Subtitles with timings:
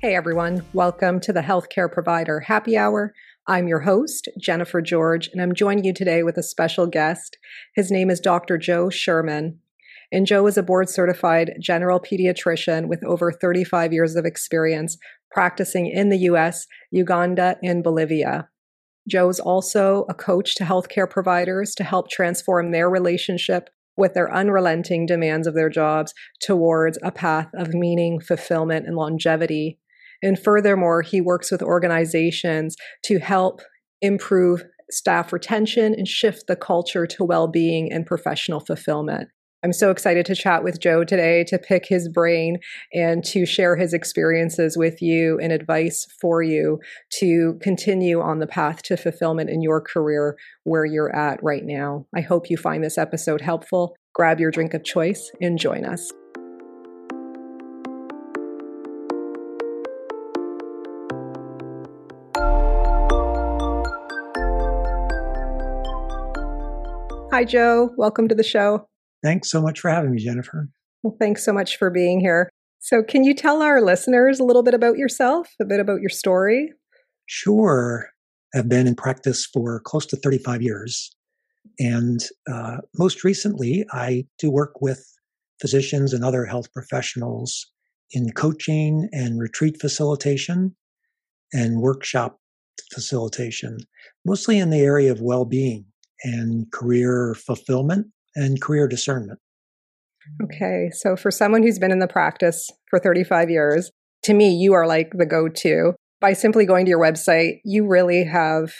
[0.00, 3.12] Hey everyone, welcome to the Healthcare Provider Happy Hour.
[3.48, 7.36] I'm your host, Jennifer George, and I'm joining you today with a special guest.
[7.74, 8.58] His name is Dr.
[8.58, 9.58] Joe Sherman.
[10.12, 14.96] And Joe is a board certified general pediatrician with over 35 years of experience
[15.32, 18.48] practicing in the US, Uganda, and Bolivia.
[19.08, 24.32] Joe is also a coach to healthcare providers to help transform their relationship with their
[24.32, 29.76] unrelenting demands of their jobs towards a path of meaning, fulfillment, and longevity
[30.22, 33.60] and furthermore, he works with organizations to help
[34.00, 39.28] improve staff retention and shift the culture to well being and professional fulfillment.
[39.64, 42.58] I'm so excited to chat with Joe today to pick his brain
[42.94, 46.78] and to share his experiences with you and advice for you
[47.18, 52.06] to continue on the path to fulfillment in your career where you're at right now.
[52.14, 53.96] I hope you find this episode helpful.
[54.14, 56.12] Grab your drink of choice and join us.
[67.38, 67.94] Hi, Joe.
[67.96, 68.88] Welcome to the show.
[69.22, 70.68] Thanks so much for having me, Jennifer.
[71.04, 72.50] Well, thanks so much for being here.
[72.80, 76.10] So, can you tell our listeners a little bit about yourself, a bit about your
[76.10, 76.72] story?
[77.26, 78.08] Sure.
[78.56, 81.12] I've been in practice for close to 35 years.
[81.78, 82.18] And
[82.52, 85.06] uh, most recently, I do work with
[85.60, 87.70] physicians and other health professionals
[88.10, 90.74] in coaching and retreat facilitation
[91.52, 92.40] and workshop
[92.92, 93.78] facilitation,
[94.26, 95.84] mostly in the area of well being
[96.24, 99.38] and career fulfillment and career discernment.
[100.40, 100.44] Mm-hmm.
[100.44, 100.90] Okay.
[100.92, 103.90] So, for someone who's been in the practice for 35 years,
[104.24, 105.94] to me, you are like the go to.
[106.20, 108.72] By simply going to your website, you really have,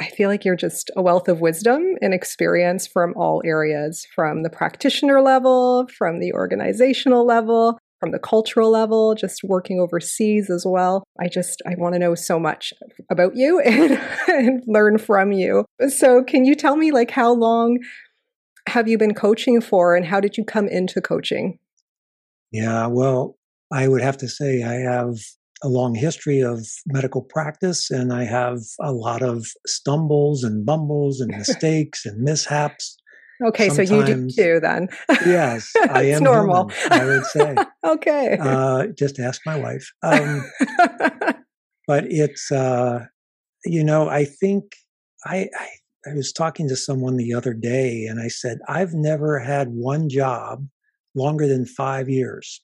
[0.00, 4.44] I feel like you're just a wealth of wisdom and experience from all areas from
[4.44, 10.64] the practitioner level, from the organizational level, from the cultural level, just working overseas as
[10.66, 11.04] well.
[11.20, 12.72] I just, I want to know so much
[13.10, 15.64] about you and, and learn from you.
[15.88, 17.78] So, can you tell me, like, how long
[18.68, 21.58] have you been coaching for and how did you come into coaching?
[22.52, 23.36] Yeah, well,
[23.72, 25.16] I would have to say I have
[25.62, 31.20] a long history of medical practice and I have a lot of stumbles and bumbles
[31.20, 32.96] and mistakes and mishaps
[33.44, 34.88] Okay, Sometimes, so you do too then.
[35.26, 36.68] yes, I am normal.
[36.68, 37.56] Human, I would say.
[37.86, 38.38] okay.
[38.40, 39.92] Uh, just ask my wife.
[40.02, 40.44] Um,
[41.86, 43.06] but it's, uh,
[43.64, 44.72] you know, I think
[45.24, 45.68] I, I
[46.10, 50.08] I was talking to someone the other day, and I said I've never had one
[50.08, 50.66] job
[51.14, 52.60] longer than five years,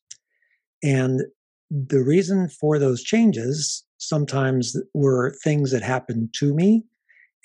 [0.83, 1.23] and
[1.71, 6.85] the reason for those changes sometimes were things that happened to me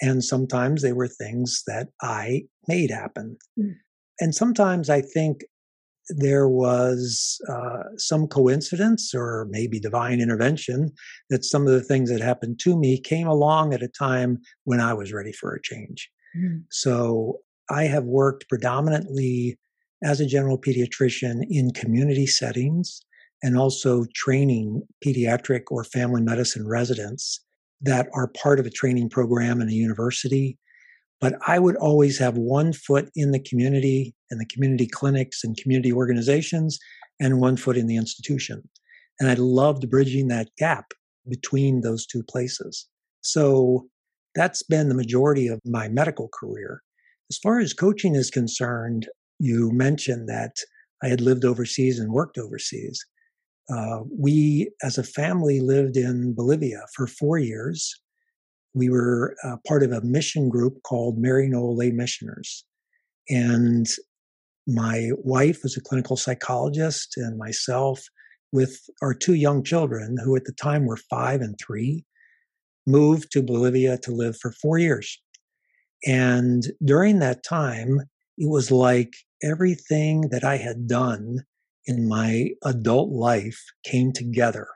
[0.02, 3.38] and sometimes they were things that I made happen.
[3.60, 3.76] Mm.
[4.20, 5.44] And sometimes I think
[6.10, 10.92] there was uh, some coincidence or maybe divine intervention
[11.30, 14.80] that some of the things that happened to me came along at a time when
[14.80, 16.10] I was ready for a change.
[16.36, 16.64] Mm.
[16.72, 17.40] So
[17.70, 19.60] I have worked predominantly
[20.04, 23.02] as a general pediatrician in community settings
[23.44, 27.44] and also training pediatric or family medicine residents
[27.82, 30.58] that are part of a training program in a university.
[31.20, 35.58] But I would always have one foot in the community and the community clinics and
[35.58, 36.78] community organizations
[37.20, 38.68] and one foot in the institution.
[39.20, 40.86] And I loved bridging that gap
[41.28, 42.88] between those two places.
[43.22, 43.88] So
[44.36, 46.84] that's been the majority of my medical career.
[47.32, 49.08] As far as coaching is concerned,
[49.40, 50.56] you mentioned that
[51.04, 53.04] I had lived overseas and worked overseas.
[53.70, 57.94] Uh, we, as a family, lived in Bolivia for four years.
[58.74, 62.66] We were uh, part of a mission group called Maryknoll Lay Missioners.
[63.30, 63.88] And
[64.68, 68.02] my wife was a clinical psychologist, and myself,
[68.52, 72.06] with our two young children, who at the time were five and three,
[72.86, 75.22] moved to Bolivia to live for four years.
[76.06, 78.02] And during that time,
[78.38, 79.14] it was like
[79.44, 81.40] everything that I had done
[81.88, 84.68] in my adult life came together.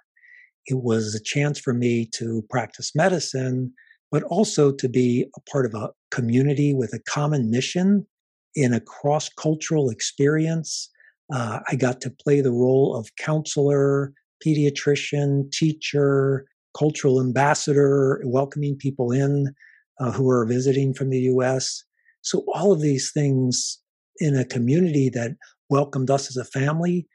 [0.65, 3.73] It was a chance for me to practice medicine,
[4.11, 8.07] but also to be a part of a community with a common mission
[8.55, 10.89] in a cross cultural experience.
[11.33, 14.13] Uh, I got to play the role of counselor,
[14.45, 16.45] pediatrician, teacher,
[16.77, 19.53] cultural ambassador, welcoming people in
[19.99, 21.83] uh, who are visiting from the US.
[22.21, 23.79] So, all of these things
[24.17, 25.31] in a community that
[25.71, 27.07] welcomed us as a family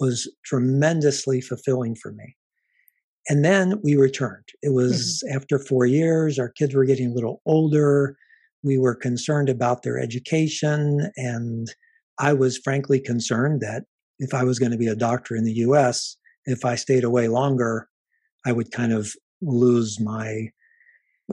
[0.00, 2.36] was tremendously fulfilling for me.
[3.28, 4.48] And then we returned.
[4.62, 5.36] It was mm-hmm.
[5.36, 8.16] after four years, our kids were getting a little older.
[8.62, 11.10] We were concerned about their education.
[11.16, 11.68] And
[12.18, 13.84] I was frankly concerned that
[14.18, 16.16] if I was going to be a doctor in the US,
[16.46, 17.88] if I stayed away longer,
[18.44, 19.12] I would kind of
[19.42, 20.48] lose my,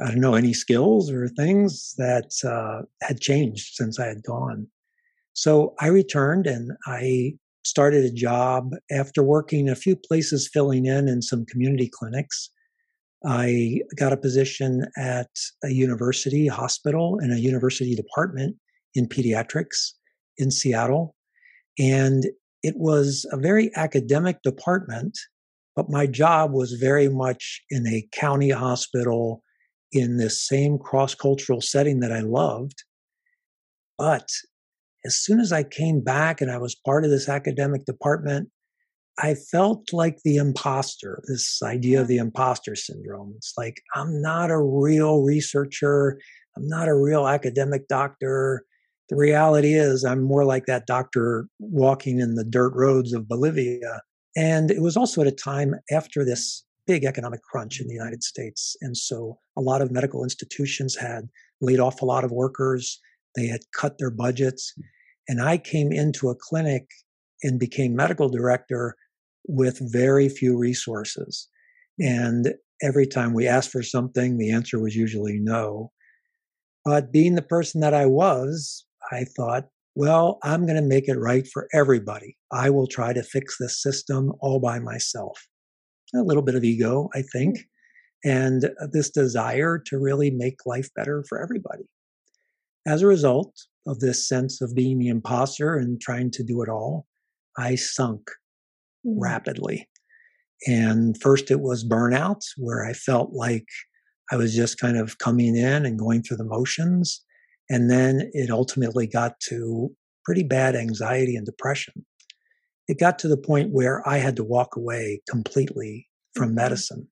[0.01, 4.67] I don't know, any skills or things that uh, had changed since I had gone.
[5.37, 11.07] So I returned and I started a job after working a few places filling in
[11.07, 12.49] in some community clinics.
[13.23, 15.29] I got a position at
[15.63, 18.55] a university hospital in a university department
[18.95, 19.91] in pediatrics
[20.39, 21.15] in Seattle.
[21.77, 22.25] And
[22.63, 25.19] it was a very academic department,
[25.75, 29.43] but my job was very much in a county hospital
[29.91, 32.83] in this same cross cultural setting that I loved.
[33.99, 34.27] But
[35.05, 38.49] as soon as I came back and I was part of this academic department,
[39.19, 43.33] I felt like the imposter, this idea of the imposter syndrome.
[43.37, 46.19] It's like, I'm not a real researcher.
[46.55, 48.63] I'm not a real academic doctor.
[49.09, 54.01] The reality is, I'm more like that doctor walking in the dirt roads of Bolivia.
[54.35, 58.23] And it was also at a time after this big economic crunch in the United
[58.23, 58.75] States.
[58.81, 61.27] And so a lot of medical institutions had
[61.59, 62.99] laid off a lot of workers,
[63.37, 64.73] they had cut their budgets.
[65.29, 66.87] And I came into a clinic
[67.43, 68.95] and became medical director
[69.47, 71.47] with very few resources.
[71.99, 75.91] And every time we asked for something, the answer was usually no.
[76.83, 81.17] But being the person that I was, I thought, well, I'm going to make it
[81.17, 82.37] right for everybody.
[82.51, 85.47] I will try to fix this system all by myself.
[86.15, 87.57] A little bit of ego, I think,
[88.23, 88.29] hmm.
[88.29, 91.83] and this desire to really make life better for everybody.
[92.87, 93.53] As a result,
[93.87, 97.07] of this sense of being the imposter and trying to do it all,
[97.57, 98.29] I sunk
[99.05, 99.19] mm-hmm.
[99.19, 99.89] rapidly.
[100.67, 103.65] And first it was burnout, where I felt like
[104.31, 107.23] I was just kind of coming in and going through the motions.
[107.69, 109.89] And then it ultimately got to
[110.25, 112.05] pretty bad anxiety and depression.
[112.87, 116.55] It got to the point where I had to walk away completely from mm-hmm.
[116.55, 117.07] medicine.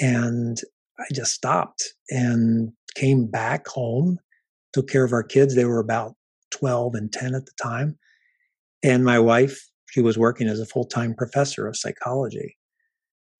[0.00, 0.58] And
[1.00, 4.18] I just stopped and came back home
[4.72, 5.54] took care of our kids.
[5.54, 6.14] They were about
[6.50, 7.98] 12 and 10 at the time.
[8.82, 9.60] And my wife,
[9.90, 12.56] she was working as a full time professor of psychology.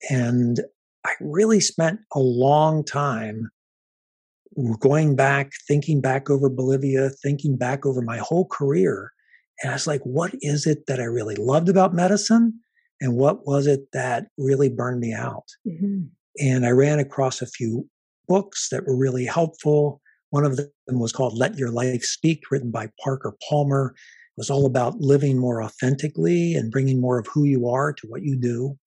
[0.09, 0.59] And
[1.05, 3.49] I really spent a long time
[4.79, 9.11] going back, thinking back over Bolivia, thinking back over my whole career.
[9.61, 12.59] And I was like, what is it that I really loved about medicine?
[13.01, 15.45] And what was it that really burned me out?
[15.67, 16.03] Mm-hmm.
[16.39, 17.87] And I ran across a few
[18.27, 20.01] books that were really helpful.
[20.31, 23.93] One of them was called Let Your Life Speak, written by Parker Palmer.
[23.95, 28.07] It was all about living more authentically and bringing more of who you are to
[28.07, 28.77] what you do,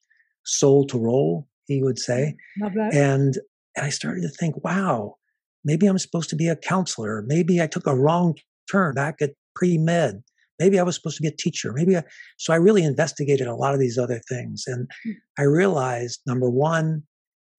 [0.45, 2.37] soul to role, he would say.
[2.61, 2.95] Love that.
[2.95, 3.39] And,
[3.77, 5.17] and I started to think, wow,
[5.65, 7.25] maybe I'm supposed to be a counselor.
[7.27, 8.37] Maybe I took a wrong
[8.71, 10.23] turn back at pre med.
[10.59, 11.73] Maybe I was supposed to be a teacher.
[11.73, 12.05] Maybe I,
[12.37, 14.65] so I really investigated a lot of these other things.
[14.67, 15.13] And hmm.
[15.39, 17.03] I realized number one,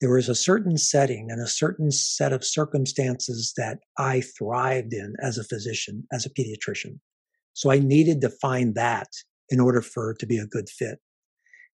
[0.03, 5.13] there was a certain setting and a certain set of circumstances that I thrived in
[5.22, 7.00] as a physician, as a pediatrician.
[7.53, 9.07] So I needed to find that
[9.48, 11.00] in order for it to be a good fit.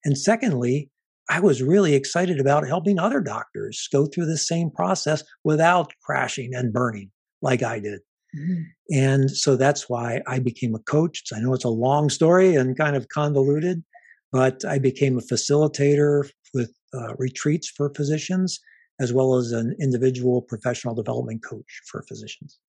[0.06, 0.92] And secondly,
[1.28, 6.52] I was really excited about helping other doctors go through the same process without crashing
[6.54, 7.10] and burning
[7.42, 8.02] like I did.
[8.38, 8.62] Mm-hmm.
[8.96, 11.24] And so that's why I became a coach.
[11.36, 13.84] I know it's a long story and kind of convoluted,
[14.32, 18.60] but I became a facilitator with uh, retreats for physicians
[19.00, 22.60] as well as an individual professional development coach for physicians.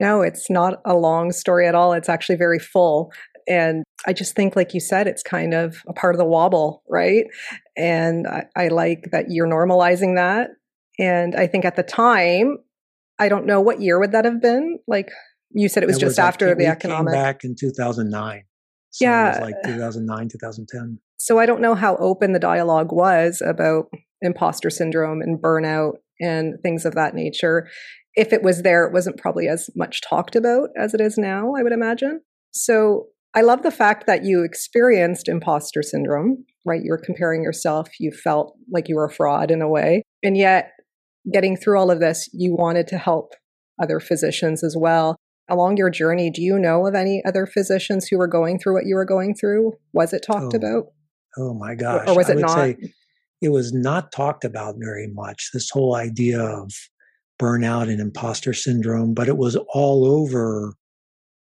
[0.00, 1.92] No, it's not a long story at all.
[1.92, 3.12] It's actually very full.
[3.48, 6.82] And I just think, like you said, it's kind of a part of the wobble,
[6.88, 7.24] right?
[7.76, 10.50] And I, I like that you're normalizing that.
[10.98, 12.58] And I think at the time,
[13.18, 14.78] I don't know what year would that have been.
[14.86, 15.10] Like
[15.52, 17.12] you said, it was, just after the economic.
[17.12, 18.44] back in 2009.
[18.90, 20.98] So yeah, like 2009, 2010.
[21.26, 23.86] So I don't know how open the dialogue was about
[24.20, 27.68] imposter syndrome and burnout and things of that nature.
[28.14, 31.52] If it was there, it wasn't probably as much talked about as it is now,
[31.58, 32.20] I would imagine.
[32.52, 36.80] So I love the fact that you experienced imposter syndrome, right?
[36.80, 40.04] You were comparing yourself, you felt like you were a fraud in a way.
[40.22, 40.74] And yet,
[41.32, 43.32] getting through all of this, you wanted to help
[43.82, 45.16] other physicians as well.
[45.48, 48.86] Along your journey, do you know of any other physicians who were going through what
[48.86, 49.72] you were going through?
[49.92, 50.84] Was it talked oh, about?
[51.38, 52.08] Oh my gosh.
[52.08, 52.76] Or was it not?
[53.42, 56.72] it was not talked about very much, this whole idea of
[57.38, 60.74] burnout and imposter syndrome, but it was all over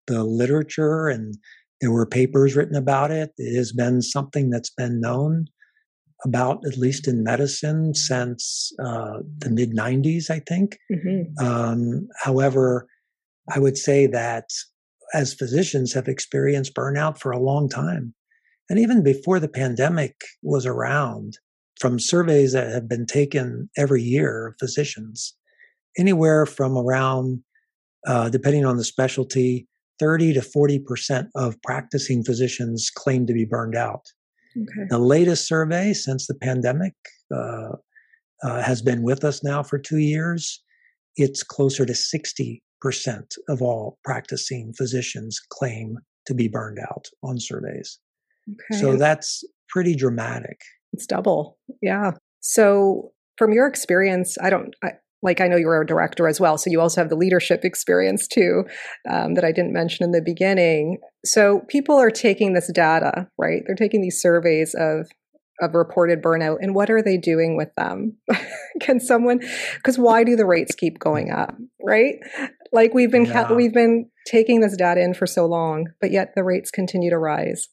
[0.07, 1.37] the literature and
[1.81, 3.33] there were papers written about it.
[3.39, 5.47] It has been something that's been known
[6.25, 10.79] about, at least in medicine, since uh, the mid 90s, I think.
[10.93, 11.45] Mm-hmm.
[11.45, 12.87] Um, however,
[13.53, 14.45] I would say that
[15.15, 18.15] as physicians have experienced burnout for a long time.
[18.71, 21.37] And even before the pandemic was around,
[21.81, 25.35] from surveys that have been taken every year of physicians,
[25.99, 27.43] anywhere from around,
[28.07, 29.67] uh, depending on the specialty,
[29.99, 34.05] 30 to 40% of practicing physicians claim to be burned out.
[34.57, 34.87] Okay.
[34.89, 36.95] The latest survey since the pandemic
[37.35, 37.71] uh,
[38.43, 40.63] uh, has been with us now for two years.
[41.17, 42.61] It's closer to 60%
[43.49, 47.99] of all practicing physicians claim to be burned out on surveys.
[48.51, 48.81] Okay.
[48.81, 50.61] So that's pretty dramatic.
[50.93, 51.59] It's double.
[51.83, 52.13] Yeah.
[52.41, 54.93] So from your experience, I don't, I,
[55.23, 58.27] like I know you're a director as well, so you also have the leadership experience
[58.27, 58.65] too
[59.09, 60.99] um, that I didn't mention in the beginning.
[61.25, 63.63] So people are taking this data, right?
[63.67, 65.09] They're taking these surveys of
[65.61, 68.17] of reported burnout, and what are they doing with them?
[68.81, 69.41] Can someone?
[69.77, 71.55] Because why do the rates keep going up,
[71.85, 72.15] right?
[72.73, 73.53] Like we've been yeah.
[73.53, 77.19] we've been taking this data in for so long, but yet the rates continue to
[77.19, 77.69] rise.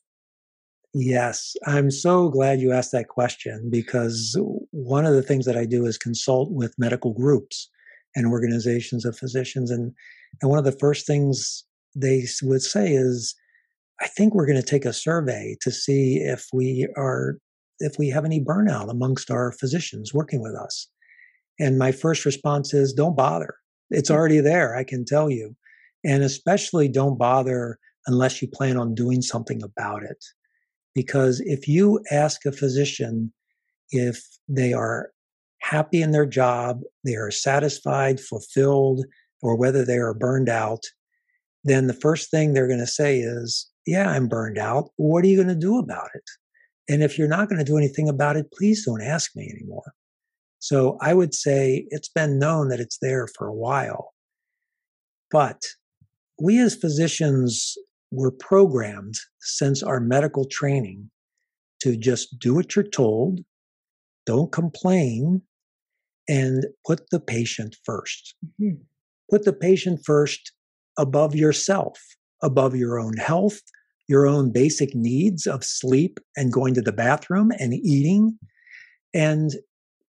[0.93, 4.35] Yes, I'm so glad you asked that question because
[4.71, 7.69] one of the things that I do is consult with medical groups
[8.15, 9.69] and organizations of physicians.
[9.69, 9.93] And,
[10.41, 11.65] and one of the first things
[11.95, 13.35] they would say is,
[13.99, 17.37] I think we're going to take a survey to see if we are
[17.79, 20.87] if we have any burnout amongst our physicians working with us.
[21.59, 23.55] And my first response is don't bother.
[23.91, 24.15] It's mm.
[24.15, 25.55] already there, I can tell you.
[26.03, 27.77] And especially don't bother
[28.07, 30.23] unless you plan on doing something about it.
[30.97, 33.31] Because if you ask a physician
[33.91, 35.11] if they are
[35.61, 39.05] happy in their job, they are satisfied, fulfilled,
[39.43, 40.81] or whether they are burned out,
[41.63, 44.89] then the first thing they're going to say is, Yeah, I'm burned out.
[44.95, 46.23] What are you going to do about it?
[46.89, 49.93] And if you're not going to do anything about it, please don't ask me anymore.
[50.57, 54.15] So I would say it's been known that it's there for a while.
[55.29, 55.61] But
[56.41, 57.77] we as physicians
[58.11, 61.09] we're programmed since our medical training
[61.81, 63.39] to just do what you're told,
[64.25, 65.41] don't complain,
[66.27, 68.81] and put the patient 1st mm-hmm.
[69.29, 70.53] Put the patient first
[70.97, 72.01] above yourself,
[72.41, 73.59] above your own health,
[74.07, 78.39] your own basic needs of sleep and going to the bathroom and eating.
[79.13, 79.51] And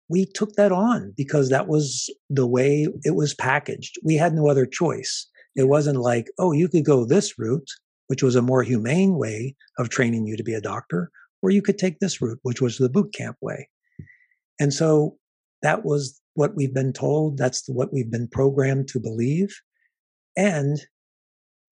[0.07, 3.97] we took that on because that was the way it was packaged.
[4.05, 5.27] We had no other choice.
[5.55, 7.69] It wasn't like, oh, you could go this route
[8.09, 11.11] which was a more humane way of training you to be a doctor,
[11.43, 13.69] or you could take this route, which was the boot camp way.
[14.59, 15.15] And so
[15.61, 17.37] that was what we've been told.
[17.37, 19.55] That's what we've been programmed to believe.
[20.35, 20.79] And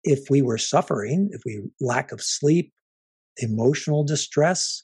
[0.03, 2.73] if we were suffering, if we lack of sleep,
[3.37, 4.83] emotional distress,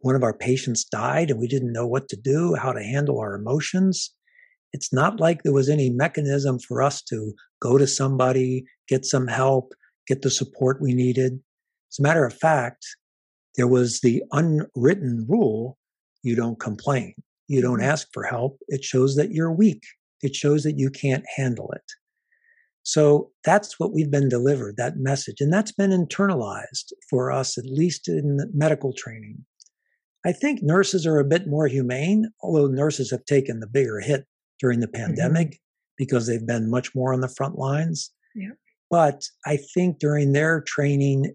[0.00, 3.18] one of our patients died and we didn't know what to do, how to handle
[3.18, 4.14] our emotions.
[4.72, 9.26] It's not like there was any mechanism for us to go to somebody, get some
[9.26, 9.72] help,
[10.06, 11.40] get the support we needed.
[11.92, 12.84] As a matter of fact,
[13.56, 15.78] there was the unwritten rule
[16.22, 17.14] you don't complain,
[17.48, 17.90] you don't mm-hmm.
[17.90, 18.58] ask for help.
[18.68, 19.82] It shows that you're weak,
[20.22, 21.84] it shows that you can't handle it.
[22.82, 25.40] So that's what we've been delivered, that message.
[25.40, 29.44] And that's been internalized for us, at least in medical training.
[30.24, 34.24] I think nurses are a bit more humane, although nurses have taken the bigger hit
[34.60, 35.04] during the mm-hmm.
[35.04, 35.96] pandemic mm-hmm.
[35.96, 38.12] because they've been much more on the front lines.
[38.36, 38.50] Yeah.
[38.90, 41.34] But I think during their training,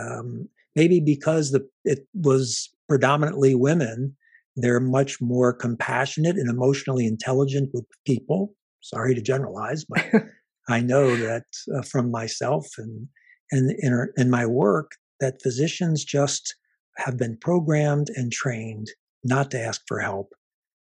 [0.00, 4.16] um, maybe because the it was predominantly women,
[4.56, 8.54] they're much more compassionate and emotionally intelligent with people.
[8.80, 10.04] Sorry to generalize, but
[10.68, 11.44] I know that
[11.74, 13.08] uh, from myself and
[13.50, 16.54] and in, our, in my work that physicians just
[16.96, 18.88] have been programmed and trained
[19.24, 20.32] not to ask for help,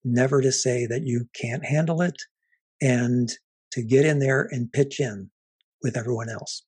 [0.04, 2.22] never to say that you can't handle it,
[2.82, 3.32] and
[3.72, 5.30] to get in there and pitch in
[5.84, 6.64] with everyone else.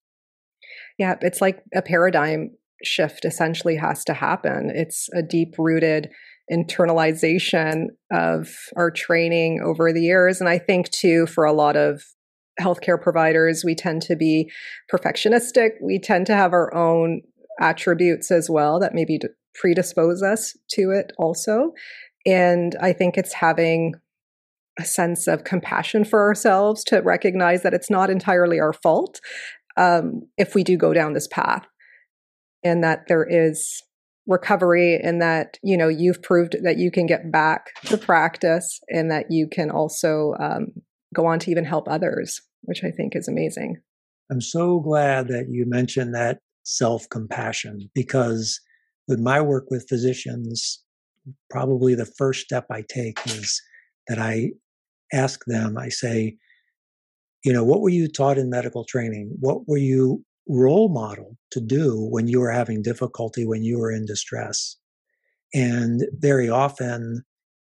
[0.97, 2.51] Yeah, it's like a paradigm
[2.83, 4.71] shift essentially has to happen.
[4.73, 6.09] It's a deep rooted
[6.51, 10.39] internalization of our training over the years.
[10.39, 12.03] And I think, too, for a lot of
[12.59, 14.51] healthcare providers, we tend to be
[14.93, 15.71] perfectionistic.
[15.81, 17.21] We tend to have our own
[17.59, 19.19] attributes as well that maybe
[19.55, 21.73] predispose us to it also.
[22.25, 23.93] And I think it's having
[24.79, 29.19] a sense of compassion for ourselves to recognize that it's not entirely our fault
[29.77, 31.65] um, if we do go down this path.
[32.63, 33.83] And that there is
[34.27, 39.11] recovery and that you know you've proved that you can get back to practice and
[39.11, 40.67] that you can also um,
[41.13, 43.77] go on to even help others which i think is amazing.
[44.31, 48.61] I'm so glad that you mentioned that self-compassion because
[49.09, 50.81] with my work with physicians
[51.49, 53.61] probably the first step i take is
[54.07, 54.51] that i
[55.13, 56.35] ask them i say
[57.45, 61.61] you know what were you taught in medical training what were you role model to
[61.61, 64.75] do when you were having difficulty, when you were in distress.
[65.53, 67.23] And very often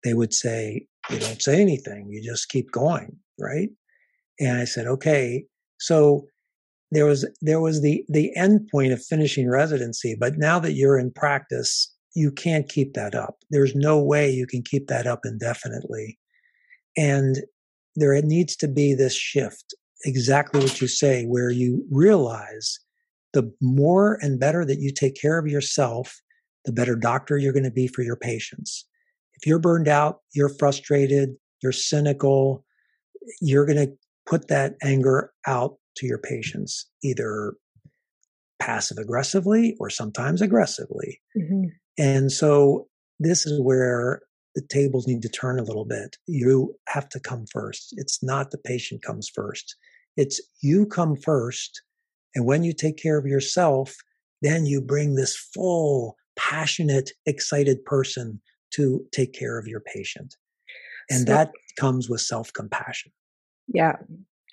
[0.03, 3.70] they would say, You don't say anything, you just keep going, right?
[4.39, 5.46] And I said, Okay.
[5.79, 6.25] So
[6.91, 10.97] there was there was the the end point of finishing residency, but now that you're
[10.97, 13.38] in practice, you can't keep that up.
[13.50, 16.17] There's no way you can keep that up indefinitely.
[16.97, 17.38] And
[17.95, 22.79] there needs to be this shift exactly what you say, where you realize
[23.33, 26.19] the more and better that you take care of yourself,
[26.65, 28.86] the better doctor you're going to be for your patients.
[29.36, 32.63] If you're burned out, you're frustrated, you're cynical,
[33.41, 33.93] you're going to
[34.25, 37.53] put that anger out to your patients, either
[38.60, 41.21] passive aggressively or sometimes aggressively.
[41.38, 41.65] Mm-hmm.
[41.97, 42.88] And so
[43.19, 44.21] this is where
[44.58, 46.17] the tables need to turn a little bit.
[46.26, 47.93] You have to come first.
[47.96, 49.76] It's not the patient comes first.
[50.15, 51.84] It's you come first.
[52.34, 53.96] And when you take care of yourself,
[54.41, 58.41] then you bring this full, passionate, excited person
[58.72, 60.34] to take care of your patient.
[61.08, 63.12] And so, that comes with self compassion.
[63.67, 63.98] Yeah.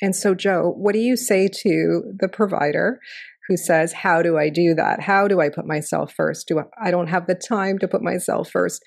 [0.02, 3.00] And so, Joe, what do you say to the provider
[3.48, 5.00] who says, How do I do that?
[5.00, 6.46] How do I put myself first?
[6.46, 8.82] Do I, I don't have the time to put myself first?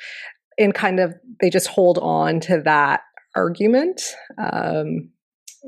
[0.58, 3.02] And kind of they just hold on to that
[3.36, 4.02] argument
[4.38, 5.10] um,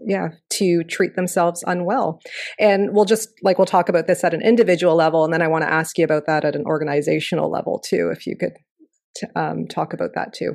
[0.06, 2.20] yeah to treat themselves unwell.
[2.60, 5.48] And we'll just like we'll talk about this at an individual level and then i
[5.48, 8.54] want to ask you about that at an organizational level too if you could
[9.16, 10.54] t- um, talk about that too.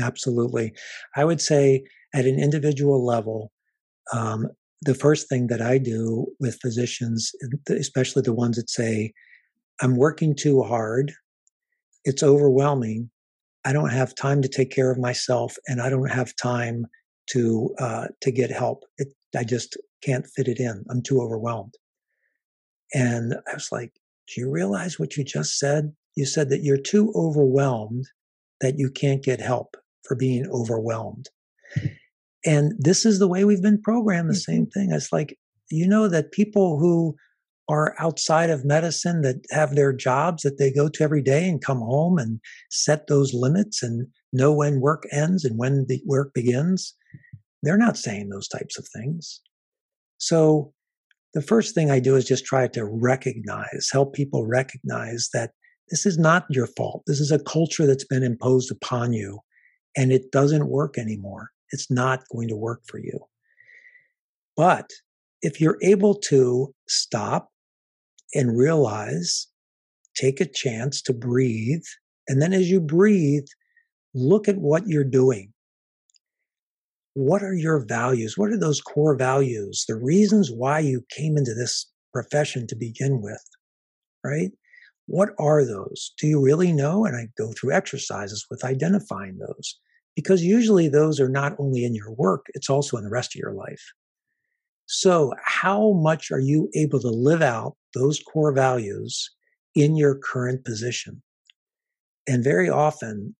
[0.00, 0.72] Absolutely.
[1.16, 3.52] I would say at an individual level
[4.12, 4.48] um,
[4.82, 7.32] the first thing that i do with physicians
[7.68, 9.12] especially the ones that say
[9.82, 11.12] i'm working too hard
[12.04, 13.10] it's overwhelming
[13.68, 16.86] I don't have time to take care of myself, and I don't have time
[17.32, 18.84] to uh, to get help.
[18.96, 20.86] It, I just can't fit it in.
[20.88, 21.74] I'm too overwhelmed.
[22.94, 23.92] And I was like,
[24.26, 25.92] "Do you realize what you just said?
[26.16, 28.06] You said that you're too overwhelmed
[28.62, 31.28] that you can't get help for being overwhelmed."
[32.46, 34.30] And this is the way we've been programmed.
[34.30, 34.52] The mm-hmm.
[34.52, 34.92] same thing.
[34.92, 35.36] It's like
[35.70, 37.16] you know that people who
[37.68, 41.62] are outside of medicine that have their jobs that they go to every day and
[41.62, 46.32] come home and set those limits and know when work ends and when the work
[46.34, 46.94] begins.
[47.62, 49.40] They're not saying those types of things.
[50.18, 50.72] So
[51.34, 55.50] the first thing I do is just try to recognize, help people recognize that
[55.90, 57.02] this is not your fault.
[57.06, 59.40] This is a culture that's been imposed upon you
[59.96, 61.50] and it doesn't work anymore.
[61.70, 63.18] It's not going to work for you.
[64.56, 64.88] But
[65.42, 67.50] if you're able to stop
[68.34, 69.46] and realize,
[70.14, 71.84] take a chance to breathe.
[72.28, 73.46] And then as you breathe,
[74.14, 75.52] look at what you're doing.
[77.14, 78.38] What are your values?
[78.38, 79.84] What are those core values?
[79.88, 83.42] The reasons why you came into this profession to begin with,
[84.24, 84.50] right?
[85.06, 86.12] What are those?
[86.18, 87.04] Do you really know?
[87.04, 89.78] And I go through exercises with identifying those
[90.14, 93.40] because usually those are not only in your work, it's also in the rest of
[93.40, 93.82] your life.
[94.86, 99.30] So, how much are you able to live out those core values
[99.74, 101.22] in your current position?
[102.26, 103.34] And very often,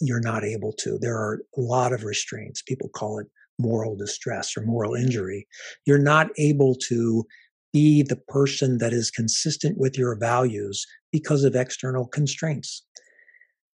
[0.00, 0.98] you're not able to.
[0.98, 2.62] There are a lot of restraints.
[2.62, 3.26] People call it
[3.58, 5.46] moral distress or moral injury.
[5.84, 7.26] You're not able to
[7.72, 12.84] be the person that is consistent with your values because of external constraints.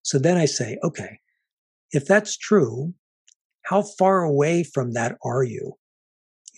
[0.03, 1.19] So then I say, okay,
[1.93, 2.93] if that's true,
[3.63, 5.75] how far away from that are you?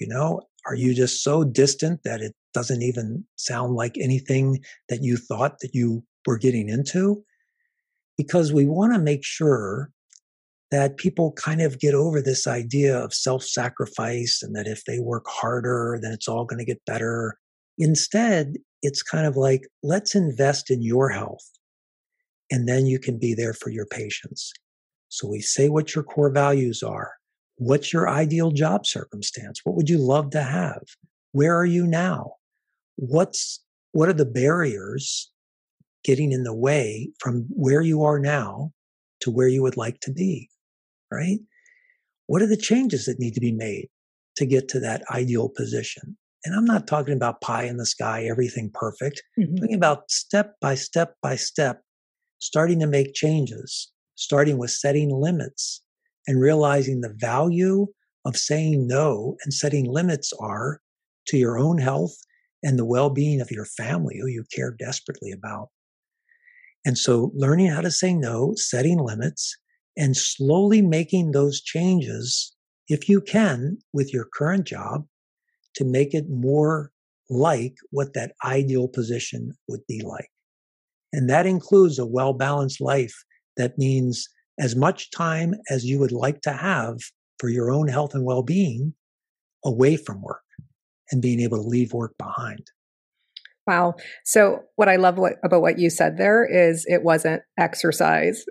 [0.01, 5.03] You know, are you just so distant that it doesn't even sound like anything that
[5.03, 7.23] you thought that you were getting into?
[8.17, 9.91] Because we want to make sure
[10.71, 14.99] that people kind of get over this idea of self sacrifice and that if they
[14.99, 17.37] work harder, then it's all going to get better.
[17.77, 21.45] Instead, it's kind of like, let's invest in your health
[22.51, 24.51] and then you can be there for your patients.
[25.11, 27.13] So we say what your core values are.
[27.57, 29.61] What's your ideal job circumstance?
[29.63, 30.81] What would you love to have?
[31.33, 32.36] Where are you now?
[32.97, 35.31] What's what are the barriers
[36.05, 38.73] getting in the way from where you are now
[39.21, 40.51] to where you would like to be?
[41.11, 41.39] Right?
[42.27, 43.89] What are the changes that need to be made
[44.37, 46.17] to get to that ideal position?
[46.45, 49.23] And I'm not talking about pie in the sky, everything perfect.
[49.39, 49.51] Mm-hmm.
[49.51, 51.83] I'm talking about step by step by step,
[52.39, 55.83] starting to make changes, starting with setting limits,
[56.27, 57.87] and realizing the value
[58.25, 60.81] of saying no and setting limits are
[61.29, 62.17] to your own health
[62.67, 65.69] and the well being of your family who you care desperately about.
[66.85, 69.57] And so, learning how to say no, setting limits,
[69.97, 72.55] and slowly making those changes,
[72.89, 75.07] if you can, with your current job
[75.77, 76.91] to make it more
[77.31, 80.31] like what that ideal position would be like.
[81.13, 83.15] And that includes a well balanced life
[83.57, 86.99] that means as much time as you would like to have
[87.39, 88.93] for your own health and well being
[89.65, 90.43] away from work
[91.11, 92.71] and being able to leave work behind.
[93.67, 93.95] Wow.
[94.25, 98.45] So, what I love what, about what you said there is it wasn't exercise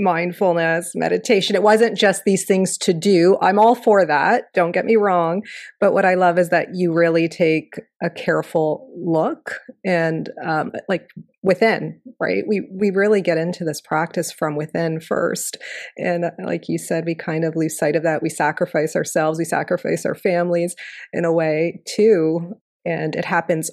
[0.00, 1.54] mindfulness, meditation.
[1.54, 3.36] It wasn't just these things to do.
[3.40, 4.44] I'm all for that.
[4.54, 5.42] Don't get me wrong.
[5.78, 11.08] But what I love is that you really take a careful look and um, like
[11.42, 12.44] within, right?
[12.46, 15.56] We we really get into this practice from within first.
[15.96, 18.22] And uh, like you said, we kind of lose sight of that.
[18.22, 20.74] We sacrifice ourselves, we sacrifice our families
[21.12, 22.54] in a way too.
[22.84, 23.70] And it happens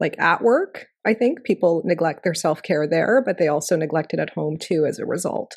[0.00, 4.12] like at work I think people neglect their self care there, but they also neglect
[4.12, 5.52] it at home too as a result.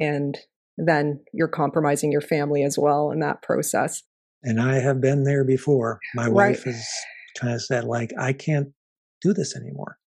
[0.00, 0.36] And
[0.76, 4.02] then you're compromising your family as well in that process.
[4.42, 6.00] And I have been there before.
[6.14, 6.32] My right.
[6.32, 6.84] wife has
[7.38, 8.68] kind of said, like, I can't
[9.20, 9.98] do this anymore.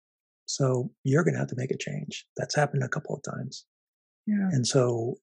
[0.46, 2.26] So you're going to have to make a change.
[2.36, 3.64] That's happened a couple of times.
[4.26, 4.48] Yeah.
[4.50, 5.14] And so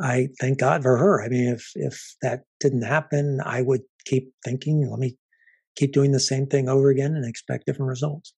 [0.00, 1.22] I thank God for her.
[1.22, 5.16] I mean, if if that didn't happen, I would keep thinking, let me
[5.76, 8.34] keep doing the same thing over again and expect different results.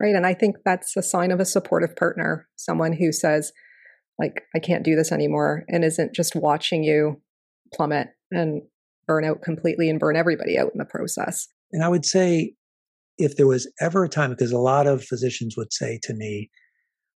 [0.00, 0.14] Right.
[0.14, 3.52] And I think that's a sign of a supportive partner, someone who says,
[4.18, 7.20] like, I can't do this anymore and isn't just watching you
[7.74, 8.62] plummet and
[9.06, 11.48] burn out completely and burn everybody out in the process.
[11.72, 12.54] And I would say,
[13.18, 16.50] if there was ever a time, because a lot of physicians would say to me,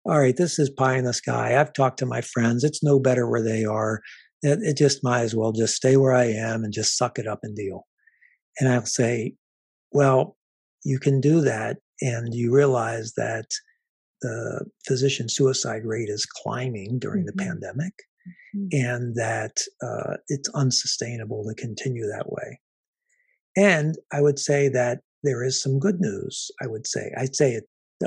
[0.04, 1.60] all right, this is pie in the sky.
[1.60, 2.64] I've talked to my friends.
[2.64, 4.02] It's no better where they are.
[4.42, 7.28] It, it just might as well just stay where I am and just suck it
[7.28, 7.86] up and deal.
[8.60, 9.36] And I'll say,
[9.92, 10.38] well,
[10.84, 13.46] you can do that and you realize that
[14.22, 17.38] the physician suicide rate is climbing during mm-hmm.
[17.38, 17.94] the pandemic
[18.56, 18.68] mm-hmm.
[18.72, 22.60] and that uh, it's unsustainable to continue that way.
[23.56, 26.50] And I would say that there is some good news.
[26.62, 27.66] I would say, I'd say it,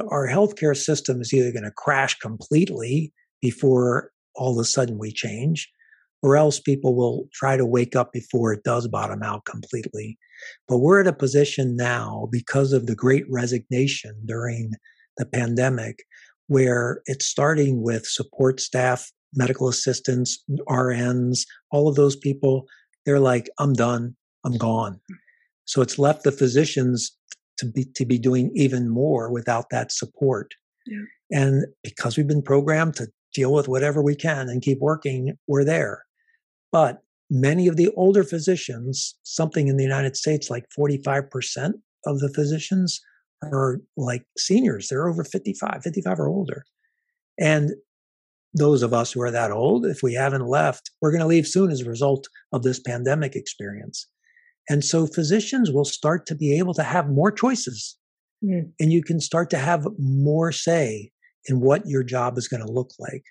[0.09, 5.12] our healthcare system is either going to crash completely before all of a sudden we
[5.12, 5.70] change,
[6.25, 10.19] or else people will try to wake up before it does bottom out completely.
[10.67, 14.73] But we're at a position now because of the great resignation during
[15.19, 16.03] the pandemic
[16.47, 22.65] where it's starting with support staff, medical assistants, RNs, all of those people.
[23.05, 24.99] They're like, I'm done, I'm gone.
[25.07, 25.17] Hmm.
[25.67, 27.15] So it's left the physicians
[27.59, 30.55] to be to be doing even more without that support.
[30.87, 31.03] Yeah.
[31.31, 35.65] And because we've been programmed to deal with whatever we can and keep working, we're
[35.65, 36.05] there.
[36.75, 42.33] But many of the older physicians, something in the United States like 45% of the
[42.35, 43.01] physicians
[43.45, 44.89] are like seniors.
[44.89, 46.65] They're over 55, 55 or older.
[47.39, 47.75] And
[48.55, 51.47] those of us who are that old, if we haven't left, we're going to leave
[51.47, 54.09] soon as a result of this pandemic experience.
[54.69, 57.97] And so physicians will start to be able to have more choices.
[58.45, 58.73] Mm.
[58.81, 61.13] And you can start to have more say
[61.47, 63.23] in what your job is going to look like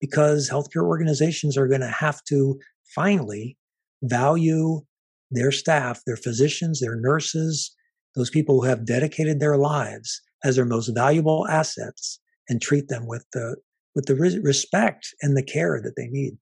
[0.00, 2.58] because healthcare organizations are going to have to
[2.94, 3.56] finally
[4.02, 4.80] value
[5.30, 7.74] their staff, their physicians, their nurses,
[8.16, 13.06] those people who have dedicated their lives as their most valuable assets and treat them
[13.06, 13.56] with the
[13.94, 16.34] with the respect and the care that they need.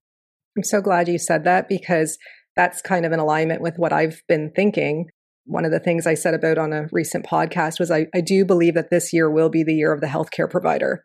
[0.57, 2.19] I'm so glad you said that because
[2.57, 5.07] that's kind of in alignment with what I've been thinking.
[5.45, 8.45] One of the things I said about on a recent podcast was I, I do
[8.45, 11.05] believe that this year will be the year of the healthcare provider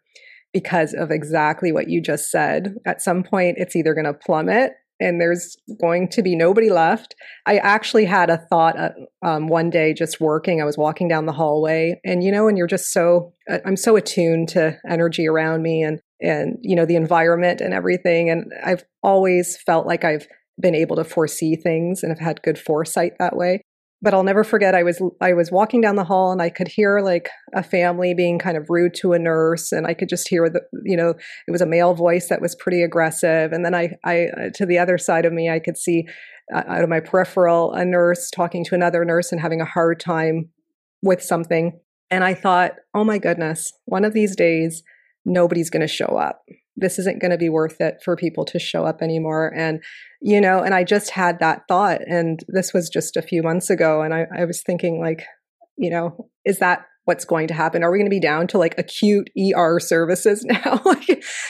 [0.52, 2.76] because of exactly what you just said.
[2.86, 7.16] At some point, it's either going to plummet and there's going to be nobody left.
[7.46, 8.90] I actually had a thought uh,
[9.22, 10.62] um, one day just working.
[10.62, 13.78] I was walking down the hallway, and you know, and you're just so uh, I'm
[13.78, 18.30] so attuned to energy around me and and you know the environment and everything.
[18.30, 20.28] And I've always felt like I've
[20.60, 23.64] been able to foresee things and have had good foresight that way
[24.04, 26.68] but I'll never forget I was I was walking down the hall and I could
[26.68, 30.28] hear like a family being kind of rude to a nurse and I could just
[30.28, 31.12] hear the you know
[31.48, 33.54] it was a male voice that was pretty aggressive.
[33.54, 36.06] And then I I uh, to the other side of me I could see
[36.54, 40.02] uh, out of my peripheral a nurse talking to another nurse and having a hard
[40.02, 40.50] time
[41.02, 41.80] with something.
[42.12, 44.84] And I thought oh my goodness one of these days
[45.24, 46.44] nobody's going to show up
[46.76, 49.54] this isn't going to be worth it for people to show up anymore.
[49.56, 49.82] And,
[50.22, 52.02] you know, and I just had that thought.
[52.08, 54.02] And this was just a few months ago.
[54.02, 55.24] And I, I was thinking, like,
[55.78, 57.84] you know, is that what's going to happen?
[57.84, 60.82] Are we going to be down to like acute ER services now?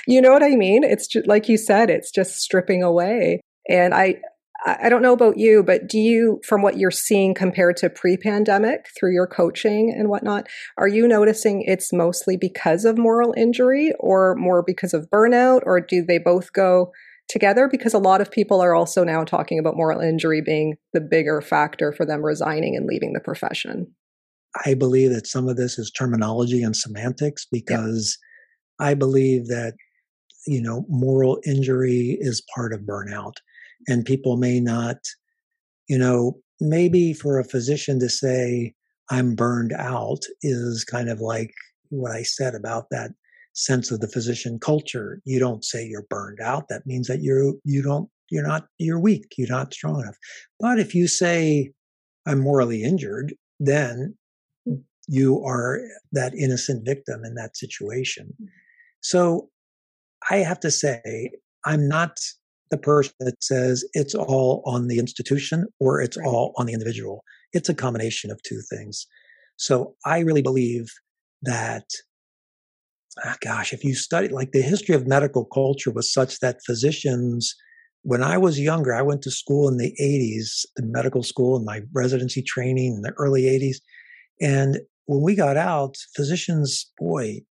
[0.08, 0.84] you know what I mean?
[0.84, 3.40] It's just like you said, it's just stripping away.
[3.70, 4.18] And I,
[4.66, 8.16] I don't know about you, but do you, from what you're seeing compared to pre
[8.16, 10.48] pandemic through your coaching and whatnot,
[10.78, 15.82] are you noticing it's mostly because of moral injury or more because of burnout, or
[15.82, 16.94] do they both go
[17.28, 17.68] together?
[17.70, 21.42] Because a lot of people are also now talking about moral injury being the bigger
[21.42, 23.88] factor for them resigning and leaving the profession.
[24.66, 28.18] I believe that some of this is terminology and semantics because
[28.80, 28.88] yep.
[28.88, 29.74] I believe that,
[30.48, 33.34] you know, moral injury is part of burnout
[33.88, 34.98] and people may not,
[35.88, 38.74] you know, maybe for a physician to say,
[39.10, 41.54] I'm burned out is kind of like
[41.90, 43.12] what I said about that
[43.54, 45.22] sense of the physician culture.
[45.26, 46.70] You don't say you're burned out.
[46.70, 49.34] That means that you're, you don't, you're not, you're weak.
[49.38, 50.18] You're not strong enough.
[50.60, 51.72] But if you say,
[52.26, 54.18] I'm morally injured, then
[55.08, 55.82] you are
[56.14, 58.34] that innocent victim in that situation.
[59.02, 59.50] So
[60.32, 61.32] I have to say,
[61.66, 62.18] I'm not
[62.74, 66.26] the person that says it's all on the institution or it's right.
[66.26, 67.24] all on the individual.
[67.54, 69.06] It's a combination of two things.
[69.58, 70.92] So I really believe
[71.44, 71.84] that,
[73.24, 77.56] ah, gosh, if you study, like the history of medical culture was such that physicians,
[78.02, 81.66] when I was younger, I went to school in the 80s, the medical school and
[81.66, 83.78] my residency training in the early 80s.
[84.42, 87.42] And when we got out, physicians, boy,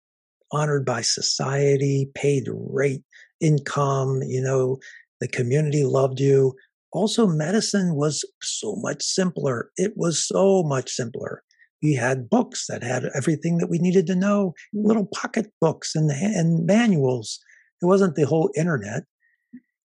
[0.50, 3.04] honored by society, paid rate,
[3.40, 4.78] income, you know,
[5.22, 6.52] the community loved you.
[6.90, 9.70] Also, medicine was so much simpler.
[9.76, 11.44] It was so much simpler.
[11.80, 16.10] We had books that had everything that we needed to know, little pocket books and,
[16.10, 17.38] and manuals.
[17.80, 19.04] It wasn't the whole internet.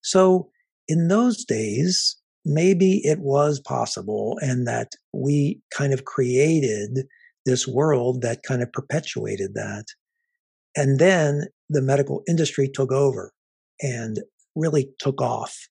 [0.02, 0.50] So,
[0.88, 7.06] in those days, maybe it was possible, and that we kind of created
[7.46, 9.86] this world that kind of perpetuated that.
[10.76, 13.34] And then the medical industry took over
[13.82, 14.20] and
[14.58, 15.68] really took off.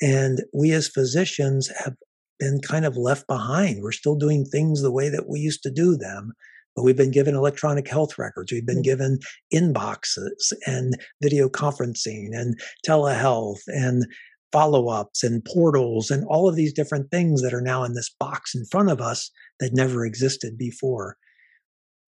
[0.00, 1.94] And we as physicians have
[2.38, 3.82] been kind of left behind.
[3.82, 6.32] We're still doing things the way that we used to do them,
[6.74, 8.50] but we've been given electronic health records.
[8.50, 8.84] We've been mm.
[8.84, 9.18] given
[9.54, 14.06] inboxes and video conferencing and telehealth and
[14.52, 18.10] follow ups and portals and all of these different things that are now in this
[18.18, 19.30] box in front of us
[19.60, 21.16] that never existed before.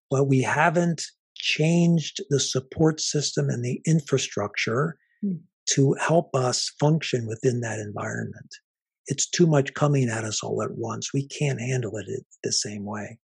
[0.09, 1.03] But we haven't
[1.35, 5.39] changed the support system and the infrastructure mm
[5.73, 8.55] to help us function within that environment.
[9.07, 11.13] It's too much coming at us all at once.
[11.13, 12.07] We can't handle it
[12.43, 13.19] the same way.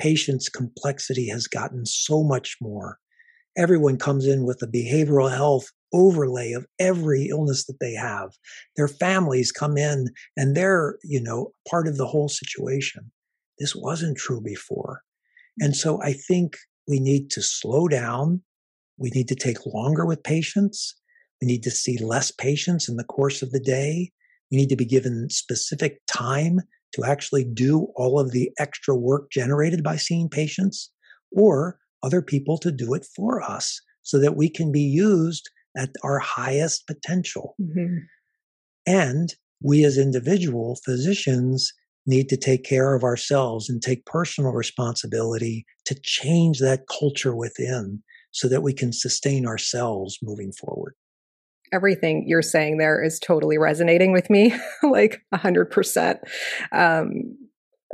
[0.00, 2.98] Patients' complexity has gotten so much more.
[3.56, 8.30] Everyone comes in with a behavioral health overlay of every illness that they have.
[8.76, 13.12] Their families come in and they're, you know, part of the whole situation.
[13.60, 15.02] This wasn't true before.
[15.60, 16.56] And so I think
[16.88, 18.42] we need to slow down.
[18.98, 20.96] We need to take longer with patients.
[21.44, 24.10] We need to see less patients in the course of the day.
[24.50, 26.62] We need to be given specific time
[26.94, 30.90] to actually do all of the extra work generated by seeing patients
[31.32, 35.90] or other people to do it for us so that we can be used at
[36.02, 37.56] our highest potential.
[37.60, 37.98] Mm-hmm.
[38.86, 41.74] And we as individual physicians
[42.06, 48.02] need to take care of ourselves and take personal responsibility to change that culture within
[48.30, 50.94] so that we can sustain ourselves moving forward
[51.74, 56.20] everything you're saying there is totally resonating with me, like a hundred percent.
[56.72, 57.36] Um,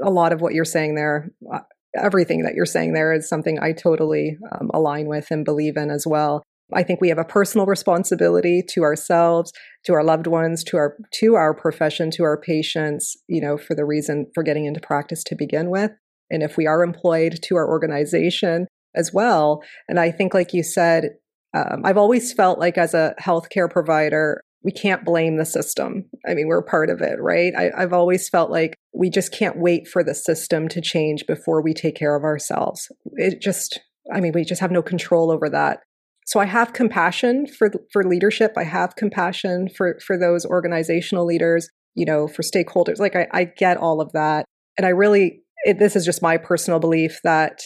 [0.03, 1.61] a lot of what you're saying there, uh,
[1.97, 5.91] everything that you're saying there is something I totally um, align with and believe in
[5.91, 6.43] as well.
[6.73, 9.53] I think we have a personal responsibility to ourselves,
[9.87, 13.75] to our loved ones, to our to our profession, to our patients, you know, for
[13.75, 15.91] the reason for getting into practice to begin with.
[16.31, 19.63] And if we are employed to our organization as well.
[19.89, 21.11] And I think like you said,
[21.55, 26.05] um, I've always felt like as a healthcare provider, we can't blame the system.
[26.29, 27.53] I mean, we're part of it, right?
[27.57, 31.63] I, I've always felt like we just can't wait for the system to change before
[31.63, 32.91] we take care of ourselves.
[33.15, 33.81] It just,
[34.13, 35.81] I mean, we just have no control over that.
[36.27, 38.53] So I have compassion for for leadership.
[38.57, 43.01] I have compassion for for those organizational leaders, you know, for stakeholders.
[43.01, 44.45] Like I, I get all of that,
[44.79, 47.59] and I really, it, this is just my personal belief that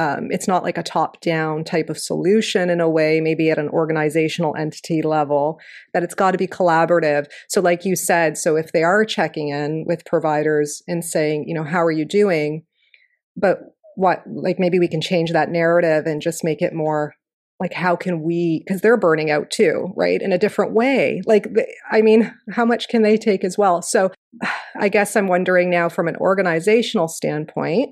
[0.00, 3.58] um, it's not like a top down type of solution in a way, maybe at
[3.58, 5.60] an organizational entity level,
[5.92, 7.26] that it's got to be collaborative.
[7.50, 11.54] So, like you said, so if they are checking in with providers and saying, you
[11.54, 12.64] know, how are you doing?
[13.36, 13.58] But
[13.94, 17.14] what, like maybe we can change that narrative and just make it more
[17.58, 20.22] like, how can we, because they're burning out too, right?
[20.22, 21.20] In a different way.
[21.26, 21.46] Like,
[21.90, 23.82] I mean, how much can they take as well?
[23.82, 24.12] So,
[24.80, 27.90] I guess I'm wondering now from an organizational standpoint,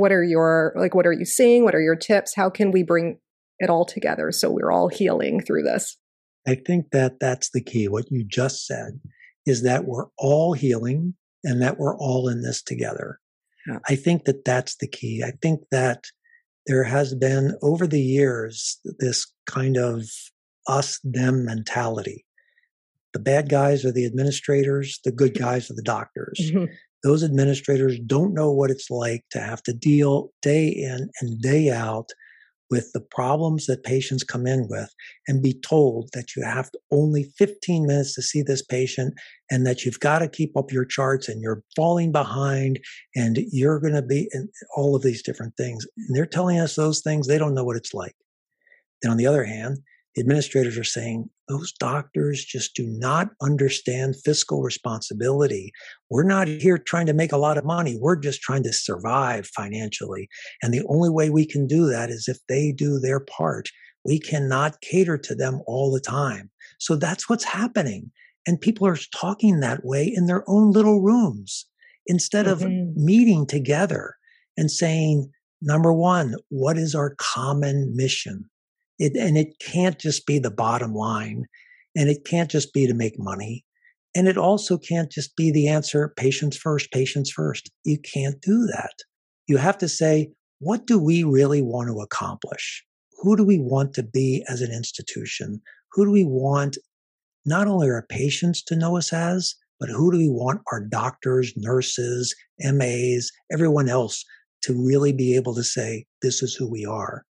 [0.00, 1.62] what are your like what are you seeing?
[1.62, 2.34] What are your tips?
[2.34, 3.18] How can we bring
[3.58, 5.98] it all together so we're all healing through this?
[6.48, 7.86] I think that that's the key.
[7.86, 8.98] What you just said
[9.44, 13.20] is that we're all healing and that we're all in this together.
[13.66, 13.78] Yeah.
[13.90, 15.22] i think that that's the key.
[15.22, 16.04] I think that
[16.66, 20.04] there has been over the years this kind of
[20.66, 22.24] us them mentality.
[23.12, 26.40] The bad guys are the administrators the good guys are the doctors.
[26.40, 31.40] Mm-hmm those administrators don't know what it's like to have to deal day in and
[31.40, 32.10] day out
[32.70, 34.94] with the problems that patients come in with
[35.26, 39.14] and be told that you have only 15 minutes to see this patient
[39.50, 42.78] and that you've got to keep up your charts and you're falling behind
[43.16, 45.84] and you're going to be in all of these different things.
[45.96, 47.26] And they're telling us those things.
[47.26, 48.14] They don't know what it's like.
[49.02, 49.78] Then on the other hand,
[50.14, 55.72] the administrators are saying those doctors just do not understand fiscal responsibility.
[56.10, 57.96] We're not here trying to make a lot of money.
[57.98, 60.28] We're just trying to survive financially.
[60.62, 63.68] And the only way we can do that is if they do their part.
[64.04, 66.50] We cannot cater to them all the time.
[66.78, 68.10] So that's what's happening.
[68.46, 71.66] And people are talking that way in their own little rooms
[72.06, 72.64] instead mm-hmm.
[72.64, 74.16] of meeting together
[74.56, 78.48] and saying, number one, what is our common mission?
[79.00, 81.46] It, and it can't just be the bottom line
[81.96, 83.64] and it can't just be to make money.
[84.14, 87.70] And it also can't just be the answer patients first, patients first.
[87.84, 88.92] You can't do that.
[89.48, 92.84] You have to say, what do we really want to accomplish?
[93.22, 95.62] Who do we want to be as an institution?
[95.92, 96.76] Who do we want
[97.46, 101.54] not only our patients to know us as, but who do we want our doctors,
[101.56, 104.24] nurses, MAs, everyone else
[104.62, 107.24] to really be able to say, this is who we are?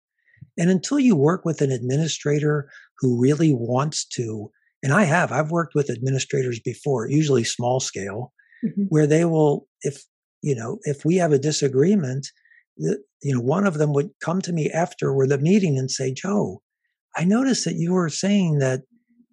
[0.59, 2.69] And until you work with an administrator
[2.99, 4.51] who really wants to,
[4.83, 8.83] and I have, I've worked with administrators before, usually small scale, mm-hmm.
[8.89, 10.03] where they will, if,
[10.43, 12.27] you know, if we have a disagreement,
[12.77, 16.13] the, you know, one of them would come to me after the meeting and say,
[16.13, 16.61] Joe,
[17.15, 18.81] I noticed that you were saying that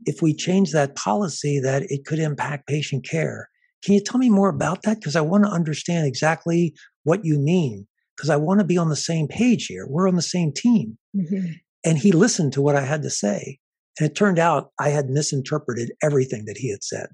[0.04, 3.48] if we change that policy, that it could impact patient care.
[3.84, 5.00] Can you tell me more about that?
[5.00, 8.88] Because I want to understand exactly what you mean because I want to be on
[8.88, 9.86] the same page here.
[9.88, 10.98] We're on the same team.
[11.14, 11.52] Mm-hmm.
[11.84, 13.58] And he listened to what I had to say.
[13.98, 17.06] And it turned out I had misinterpreted everything that he had said.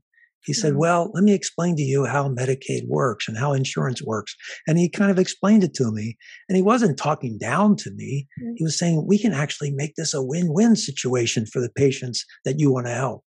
[0.45, 0.81] He said, mm-hmm.
[0.81, 4.35] Well, let me explain to you how Medicaid works and how insurance works.
[4.67, 6.17] And he kind of explained it to me.
[6.49, 8.27] And he wasn't talking down to me.
[8.41, 8.55] Mm-hmm.
[8.57, 12.25] He was saying, We can actually make this a win win situation for the patients
[12.45, 13.25] that you want to help.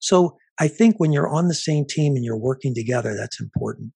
[0.00, 3.92] So I think when you're on the same team and you're working together, that's important.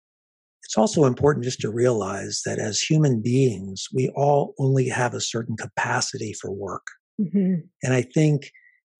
[0.65, 5.21] It's also important just to realize that as human beings, we all only have a
[5.21, 6.87] certain capacity for work.
[7.21, 7.55] Mm-hmm.
[7.83, 8.51] And I think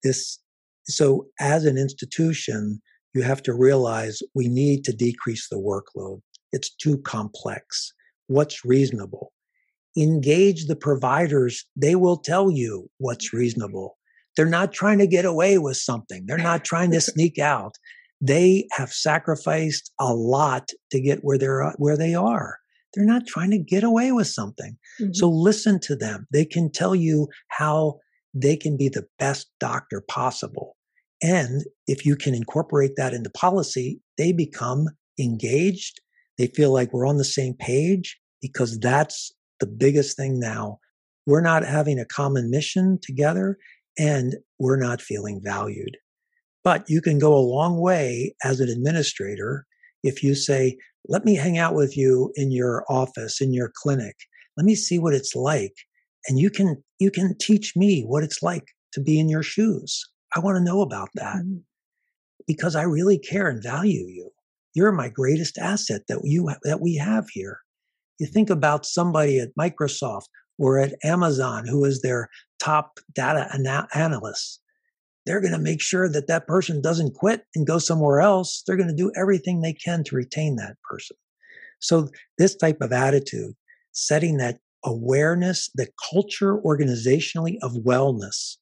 [0.03, 0.39] this,
[0.85, 2.81] so as an institution,
[3.13, 6.21] you have to realize we need to decrease the workload.
[6.51, 7.93] It's too complex.
[8.27, 9.31] What's reasonable?
[9.97, 11.65] Engage the providers.
[11.75, 13.97] They will tell you what's reasonable.
[14.35, 16.25] They're not trying to get away with something.
[16.25, 17.75] They're not trying to sneak out
[18.21, 22.57] they have sacrificed a lot to get where they're uh, where they are.
[22.93, 24.77] They're not trying to get away with something.
[25.01, 25.13] Mm-hmm.
[25.13, 26.27] so listen to them.
[26.31, 27.99] They can tell you how
[28.33, 30.77] they can be the best doctor possible.
[31.21, 34.87] And if you can incorporate that into policy they become
[35.19, 36.01] engaged.
[36.37, 40.79] They feel like we're on the same page because that's the biggest thing now.
[41.25, 43.57] We're not having a common mission together
[43.97, 45.97] and we're not feeling valued
[46.65, 49.65] but you can go a long way as an administrator
[50.03, 54.15] if you say, let me hang out with you in your office, in your clinic.
[54.57, 55.75] Let me see what it's like.
[56.27, 58.63] And you can, you can teach me what it's like
[58.93, 60.03] to be in your shoes?
[60.35, 61.57] I want to know about that mm-hmm.
[62.47, 64.31] because I really care and value you.
[64.73, 67.59] You're my greatest asset that you that we have here.
[68.19, 70.25] You think about somebody at Microsoft
[70.57, 72.27] or at Amazon who is their
[72.59, 74.59] top data ana- analyst.
[75.25, 78.63] They're going to make sure that that person doesn't quit and go somewhere else.
[78.65, 81.17] They're going to do everything they can to retain that person.
[81.79, 83.53] So this type of attitude,
[83.91, 88.57] setting that awareness, the culture organizationally of wellness.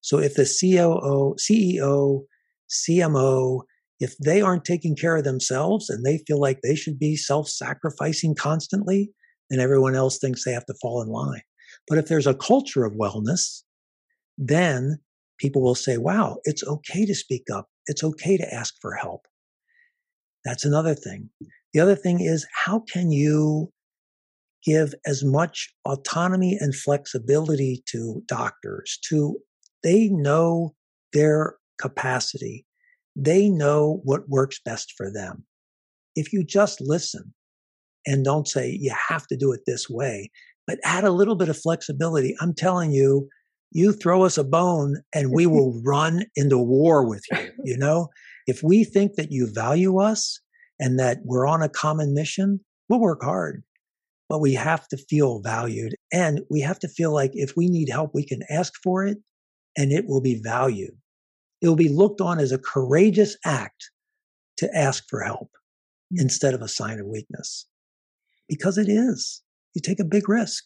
[0.00, 2.24] So if the COO, CEO,
[2.70, 3.62] CMO,
[4.00, 8.34] if they aren't taking care of themselves and they feel like they should be self-sacrificing
[8.34, 9.10] constantly,
[9.50, 11.42] then everyone else thinks they have to fall in line.
[11.88, 13.62] But if there's a culture of wellness,
[14.38, 14.98] then
[15.38, 17.68] people will say, wow, it's okay to speak up.
[17.86, 19.26] It's okay to ask for help.
[20.44, 21.30] That's another thing.
[21.72, 23.72] The other thing is, how can you
[24.66, 29.38] give as much autonomy and flexibility to doctors to
[29.82, 30.74] they know
[31.12, 32.66] their capacity
[33.14, 35.44] they know what works best for them
[36.16, 37.32] if you just listen
[38.06, 40.30] and don't say you have to do it this way
[40.66, 43.28] but add a little bit of flexibility i'm telling you
[43.76, 48.08] you throw us a bone and we will run into war with you you know
[48.46, 50.40] if we think that you value us
[50.78, 53.62] and that we're on a common mission we'll work hard
[54.28, 57.88] but we have to feel valued and we have to feel like if we need
[57.88, 59.18] help, we can ask for it
[59.76, 60.96] and it will be valued.
[61.62, 63.90] It will be looked on as a courageous act
[64.58, 65.50] to ask for help
[66.10, 66.20] hmm.
[66.20, 67.66] instead of a sign of weakness
[68.48, 69.42] because it is.
[69.74, 70.64] You take a big risk.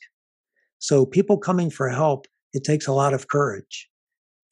[0.78, 3.88] So people coming for help, it takes a lot of courage.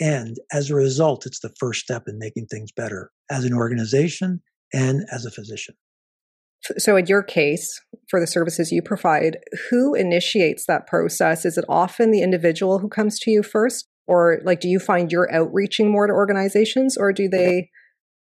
[0.01, 4.41] And as a result, it's the first step in making things better as an organization
[4.73, 5.75] and as a physician.
[6.77, 9.39] So, in your case, for the services you provide,
[9.71, 11.45] who initiates that process?
[11.45, 13.89] Is it often the individual who comes to you first?
[14.07, 17.71] Or, like, do you find you're outreaching more to organizations, or do they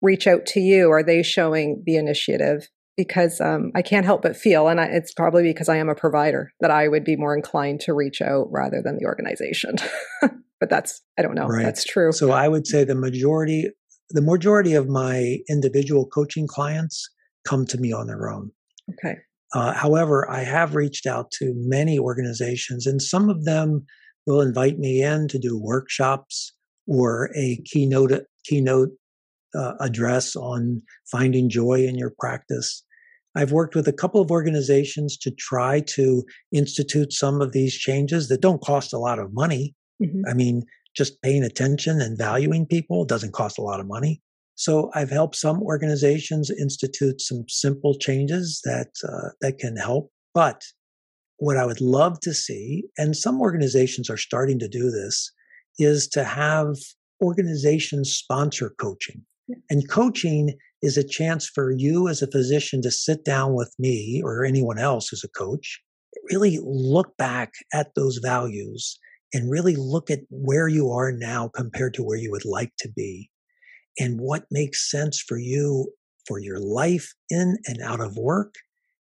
[0.02, 0.92] reach out to you?
[0.92, 2.68] Are they showing the initiative?
[2.98, 5.96] Because um, I can't help but feel, and I, it's probably because I am a
[5.96, 9.76] provider, that I would be more inclined to reach out rather than the organization.
[10.22, 11.64] but that's, I don't know, right.
[11.64, 12.12] that's true.
[12.12, 13.70] So, I would say the majority,
[14.10, 17.08] the majority of my individual coaching clients
[17.46, 18.52] come to me on their own.
[18.94, 19.18] Okay.
[19.54, 23.86] Uh, however, I have reached out to many organizations, and some of them
[24.26, 26.54] will invite me in to do workshops
[26.88, 28.12] or a keynote
[28.46, 28.90] keynote
[29.56, 32.84] uh, address on finding joy in your practice.
[33.38, 38.30] I've worked with a couple of organizations to try to institute some of these changes
[38.30, 39.76] that don't cost a lot of money.
[40.02, 40.22] Mm-hmm.
[40.28, 40.64] I mean,
[40.96, 44.22] just paying attention and valuing people doesn't cost a lot of money.
[44.56, 50.12] So I've helped some organizations institute some simple changes that uh, that can help.
[50.34, 50.64] But
[51.38, 55.32] what I would love to see, and some organizations are starting to do this,
[55.78, 56.76] is to have
[57.22, 59.24] organizations sponsor coaching.
[59.70, 64.22] And coaching is a chance for you as a physician to sit down with me
[64.24, 65.82] or anyone else as a coach,
[66.32, 69.00] really look back at those values
[69.34, 72.90] and really look at where you are now compared to where you would like to
[72.90, 73.30] be.
[74.00, 75.92] And what makes sense for you
[76.28, 78.54] for your life in and out of work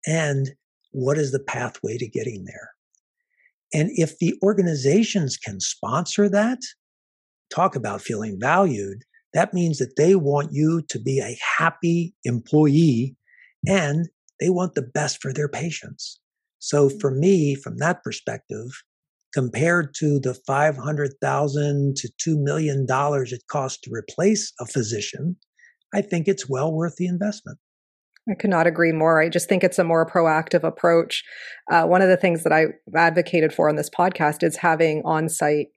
[0.05, 0.51] and
[0.91, 2.71] what is the pathway to getting there.
[3.73, 6.59] And if the organizations can sponsor that
[7.49, 9.03] talk about feeling valued
[9.35, 13.15] that means that they want you to be a happy employee
[13.67, 14.07] and
[14.39, 16.19] they want the best for their patients
[16.59, 18.67] so for me from that perspective
[19.35, 25.35] compared to the 500,000 to 2 million dollars it costs to replace a physician,
[25.93, 27.59] I think it's well worth the investment.
[28.31, 29.21] I could not agree more.
[29.21, 31.23] I just think it's a more proactive approach.
[31.69, 35.27] Uh, one of the things that I advocated for on this podcast is having on
[35.27, 35.67] site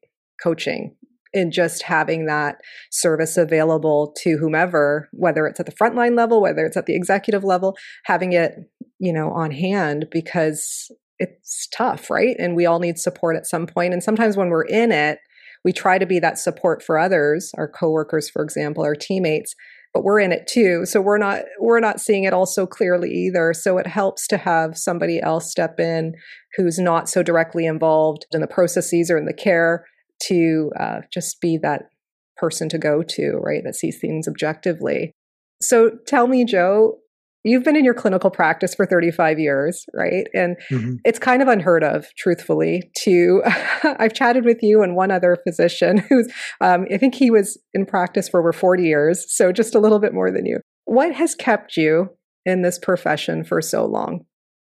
[0.41, 0.95] coaching
[1.35, 2.61] and just having that
[2.91, 7.45] service available to whomever, whether it's at the frontline level, whether it's at the executive
[7.45, 8.55] level, having it,
[8.99, 12.37] you know, on hand because it's tough, right?
[12.39, 13.93] And we all need support at some point.
[13.93, 15.19] And sometimes when we're in it,
[15.65, 19.55] we try to be that support for others, our coworkers, for example, our teammates,
[19.93, 20.87] but we're in it too.
[20.87, 23.53] So we're not we're not seeing it all so clearly either.
[23.53, 26.15] So it helps to have somebody else step in
[26.57, 29.85] who's not so directly involved in the processes or in the care
[30.27, 31.91] to uh, just be that
[32.37, 33.63] person to go to, right?
[33.65, 35.13] That sees things objectively.
[35.61, 36.99] So tell me, Joe,
[37.45, 40.27] you've been in your clinical practice for 35 years, right?
[40.35, 40.95] And mm-hmm.
[41.05, 43.43] it's kind of unheard of, truthfully, to
[43.83, 47.87] I've chatted with you and one other physician who's, um, I think he was in
[47.87, 50.61] practice for over 40 years, so just a little bit more than you.
[50.85, 52.11] What has kept you
[52.45, 54.25] in this profession for so long?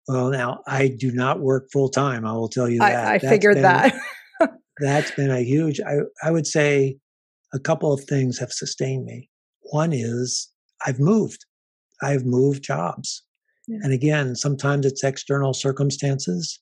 [0.08, 2.26] Well, now I do not work full time.
[2.26, 3.08] I will tell you that.
[3.08, 3.94] I, I figured been, that.
[4.80, 6.98] that's been a huge, I, I would say
[7.54, 9.30] a couple of things have sustained me.
[9.72, 10.50] One is
[10.86, 11.46] I've moved,
[12.02, 13.24] I've moved jobs.
[13.68, 13.80] Yeah.
[13.84, 16.60] And again, sometimes it's external circumstances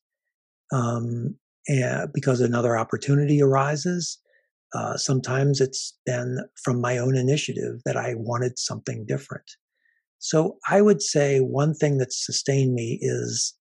[0.71, 1.35] um,
[1.67, 4.17] and because another opportunity arises.
[4.73, 9.49] Uh, sometimes it's been from my own initiative that I wanted something different.
[10.19, 13.55] So I would say one thing that's sustained me is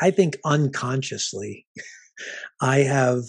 [0.00, 1.66] I think unconsciously
[2.60, 3.22] I have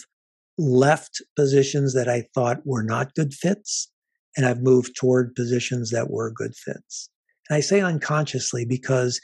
[0.58, 3.92] left positions that I thought were not good fits
[4.36, 7.10] and I've moved toward positions that were good fits.
[7.50, 9.20] And I say unconsciously because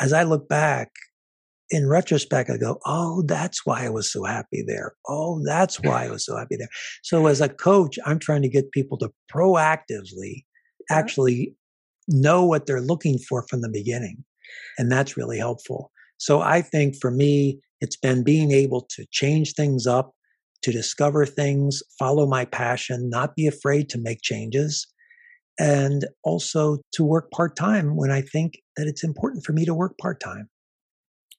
[0.00, 0.90] as I look back,
[1.70, 4.94] in retrospect, I go, oh, that's why I was so happy there.
[5.08, 6.68] Oh, that's why I was so happy there.
[7.02, 10.44] So as a coach, I'm trying to get people to proactively
[10.90, 11.56] actually
[12.06, 14.24] know what they're looking for from the beginning.
[14.78, 15.90] And that's really helpful.
[16.18, 20.12] So I think for me, it's been being able to change things up,
[20.66, 24.84] to discover things, follow my passion, not be afraid to make changes,
[25.60, 29.72] and also to work part time when I think that it's important for me to
[29.72, 30.48] work part time.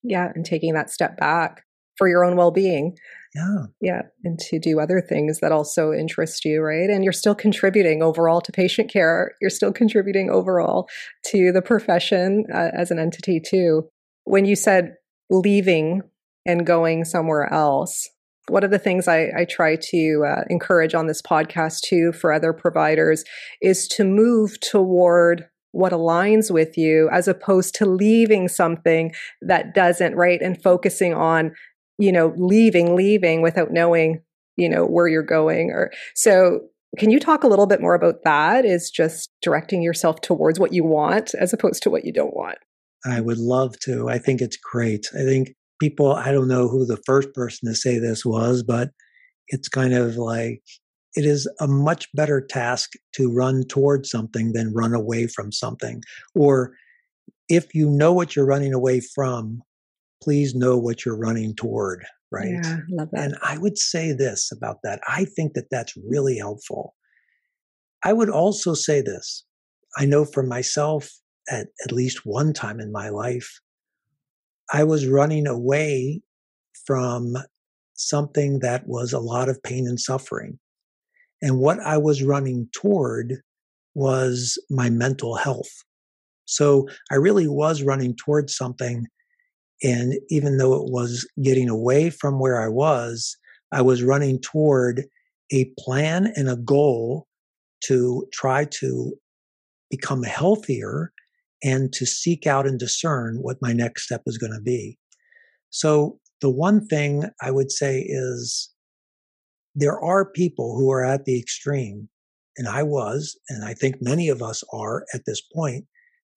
[0.02, 1.64] Yeah, and taking that step back
[1.98, 2.96] for your own well-being.
[3.36, 3.66] Yeah.
[3.82, 6.90] Yeah, and to do other things that also interest you, right?
[6.90, 9.34] And you're still contributing overall to patient care.
[9.42, 10.88] You're still contributing overall
[11.32, 13.90] to the profession uh, as an entity too.
[14.24, 14.94] When you said
[15.30, 16.04] leaving
[16.46, 18.08] and going somewhere else,
[18.50, 22.32] one of the things I, I try to uh, encourage on this podcast too for
[22.32, 23.24] other providers
[23.62, 30.16] is to move toward what aligns with you as opposed to leaving something that doesn't
[30.16, 31.54] right and focusing on
[31.98, 34.22] you know leaving leaving without knowing
[34.56, 36.62] you know where you're going or so
[36.98, 40.74] can you talk a little bit more about that is just directing yourself towards what
[40.74, 42.58] you want as opposed to what you don't want?
[43.06, 44.10] I would love to.
[44.10, 45.06] I think it's great.
[45.14, 48.90] I think people i don't know who the first person to say this was but
[49.50, 50.62] it's kind of like
[51.18, 56.04] it is a much better task to run towards something than run away from something.
[56.36, 56.74] Or
[57.50, 59.64] if you know what you're running away from,
[60.22, 62.06] please know what you're running toward.
[62.32, 62.60] Right.
[62.62, 63.24] Yeah, love that.
[63.24, 65.00] And I would say this about that.
[65.08, 66.94] I think that that's really helpful.
[68.04, 69.44] I would also say this.
[69.98, 71.10] I know for myself,
[71.50, 73.60] at at least one time in my life,
[74.72, 76.22] I was running away
[76.86, 77.38] from
[77.94, 80.60] something that was a lot of pain and suffering.
[81.42, 83.42] And what I was running toward
[83.96, 85.84] was my mental health.
[86.46, 89.08] So I really was running towards something.
[89.84, 93.38] And even though it was getting away from where I was,
[93.72, 95.04] I was running toward
[95.52, 97.28] a plan and a goal
[97.86, 99.14] to try to
[99.90, 101.12] become healthier
[101.64, 104.98] and to seek out and discern what my next step is going to be.
[105.70, 108.72] So the one thing I would say is
[109.76, 112.10] there are people who are at the extreme,
[112.58, 115.86] and I was, and I think many of us are at this point,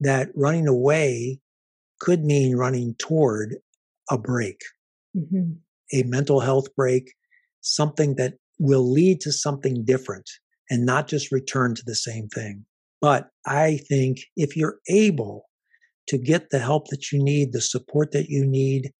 [0.01, 1.41] that running away
[2.01, 3.57] could mean running toward
[4.11, 4.61] a break,
[5.17, 5.53] mm-hmm.
[5.93, 7.13] a mental health break,
[7.61, 10.29] something that will lead to something different
[10.69, 12.65] and not just return to the same thing.
[13.01, 15.47] But I think if you're able
[16.09, 18.93] to get the help that you need, the support that you need,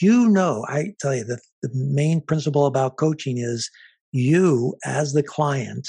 [0.00, 3.70] you know, I tell you, the, the main principle about coaching is
[4.12, 5.86] you, as the client,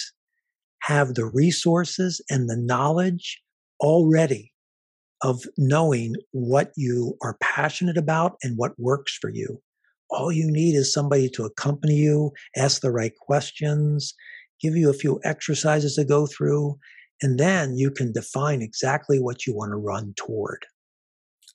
[0.81, 3.41] have the resources and the knowledge
[3.79, 4.51] already
[5.21, 9.61] of knowing what you are passionate about and what works for you.
[10.09, 14.13] All you need is somebody to accompany you, ask the right questions,
[14.61, 16.77] give you a few exercises to go through,
[17.21, 20.65] and then you can define exactly what you want to run toward.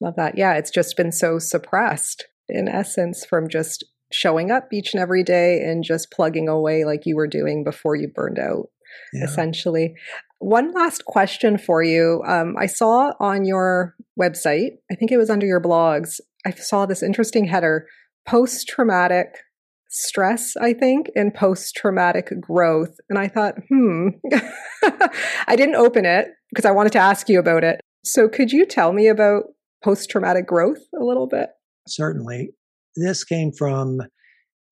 [0.01, 0.39] Love that.
[0.39, 5.23] Yeah, it's just been so suppressed in essence from just showing up each and every
[5.23, 8.69] day and just plugging away like you were doing before you burned out,
[9.13, 9.25] yeah.
[9.25, 9.95] essentially.
[10.39, 12.23] One last question for you.
[12.27, 16.87] Um, I saw on your website, I think it was under your blogs, I saw
[16.87, 17.87] this interesting header
[18.27, 19.37] post traumatic
[19.91, 22.97] stress, I think, and post traumatic growth.
[23.09, 24.09] And I thought, hmm,
[25.47, 27.81] I didn't open it because I wanted to ask you about it.
[28.05, 29.45] So could you tell me about
[29.85, 31.51] post traumatic growth a little bit?
[31.87, 32.51] Certainly.
[32.97, 34.01] This came from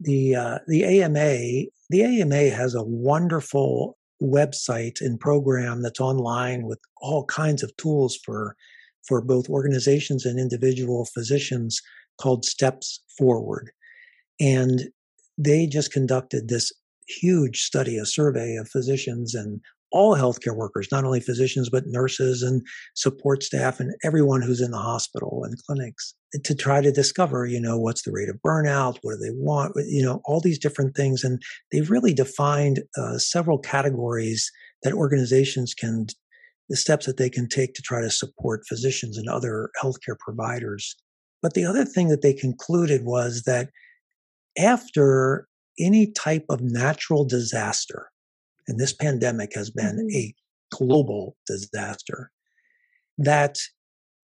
[0.00, 1.66] the uh, the AMA.
[1.90, 8.18] The AMA has a wonderful website and program that's online with all kinds of tools
[8.24, 8.56] for
[9.06, 11.80] for both organizations and individual physicians
[12.20, 13.70] called Steps Forward.
[14.40, 14.88] And
[15.38, 16.72] they just conducted this
[17.06, 19.60] huge study, a survey of physicians and
[19.90, 22.60] all healthcare workers, not only physicians, but nurses and
[22.94, 26.14] support staff and everyone who's in the hospital and clinics
[26.44, 28.98] to try to discover, you know, what's the rate of burnout?
[29.00, 29.72] What do they want?
[29.76, 31.24] You know, all these different things.
[31.24, 31.40] And
[31.72, 34.50] they've really defined uh, several categories
[34.82, 36.06] that organizations can,
[36.68, 40.96] the steps that they can take to try to support physicians and other healthcare providers.
[41.40, 43.70] But the other thing that they concluded was that
[44.58, 45.48] after
[45.78, 48.10] any type of natural disaster,
[48.66, 50.16] and this pandemic has been mm-hmm.
[50.16, 50.34] a
[50.70, 52.30] global disaster,
[53.16, 53.58] that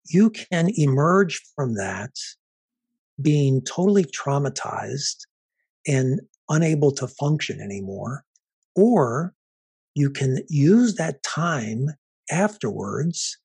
[0.08, 2.10] you can emerge from that
[3.20, 5.26] being totally traumatized
[5.86, 8.24] and unable to function anymore,
[8.76, 9.34] or
[9.94, 11.88] you can use that time
[12.30, 13.36] afterwards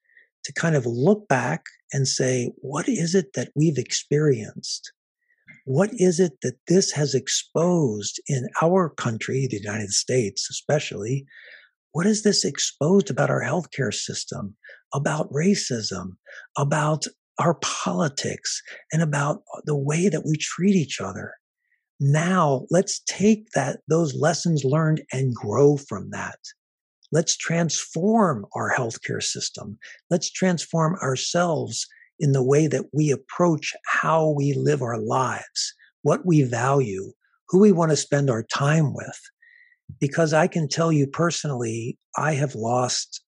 [0.43, 4.92] to kind of look back and say, what is it that we've experienced?
[5.65, 11.25] What is it that this has exposed in our country, the United States especially?
[11.93, 14.55] What is this exposed about our healthcare system,
[14.93, 16.17] about racism,
[16.57, 17.05] about
[17.39, 18.61] our politics,
[18.91, 21.33] and about uh, the way that we treat each other?
[21.99, 26.39] Now, let's take that, those lessons learned and grow from that.
[27.13, 29.77] Let's transform our healthcare system.
[30.09, 31.87] Let's transform ourselves
[32.23, 37.11] in the way that we approach how we live our lives, what we value,
[37.49, 39.19] who we want to spend our time with.
[39.99, 43.21] Because I can tell you personally, I have lost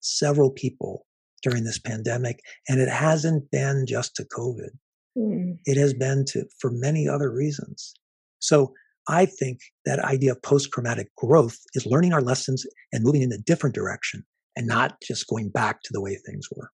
[0.00, 1.06] several people
[1.42, 4.70] during this pandemic, and it hasn't been just to COVID.
[5.16, 5.56] Mm.
[5.64, 7.94] It has been to for many other reasons.
[8.38, 8.74] So
[9.08, 13.32] I think that idea of post traumatic growth is learning our lessons and moving in
[13.32, 14.24] a different direction
[14.56, 16.70] and not just going back to the way things were.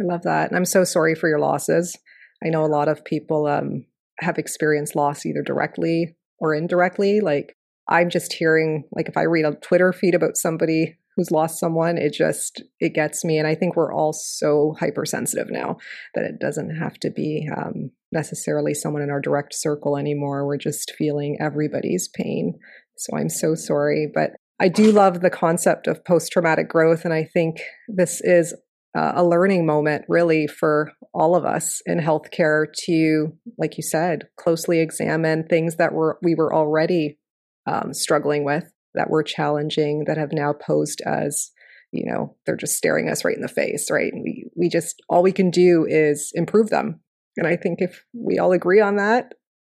[0.00, 0.48] I love that.
[0.48, 1.96] And I'm so sorry for your losses.
[2.44, 3.84] I know a lot of people um,
[4.20, 7.20] have experienced loss either directly or indirectly.
[7.20, 7.56] Like
[7.88, 11.98] I'm just hearing, like if I read a Twitter feed about somebody who's lost someone,
[11.98, 13.38] it just it gets me.
[13.38, 15.76] And I think we're all so hypersensitive now
[16.14, 20.46] that it doesn't have to be um, necessarily someone in our direct circle anymore.
[20.46, 22.58] We're just feeling everybody's pain.
[22.96, 27.14] So I'm so sorry, but I do love the concept of post traumatic growth, and
[27.14, 28.54] I think this is
[28.96, 34.28] uh, a learning moment really for all of us in healthcare to like you said
[34.36, 37.18] closely examine things that were we were already
[37.66, 41.50] um, struggling with that were challenging that have now posed as
[41.92, 44.12] you know they're just staring us right in the face right?
[44.12, 47.00] And we we just all we can do is improve them.
[47.36, 49.34] And i think if we all agree on that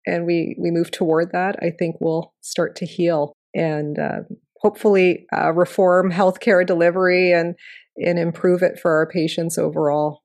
[0.06, 4.20] and we we move toward that i think we'll start to heal and uh,
[4.60, 7.56] hopefully uh, reform healthcare delivery and
[8.04, 10.22] and improve it for our patients overall.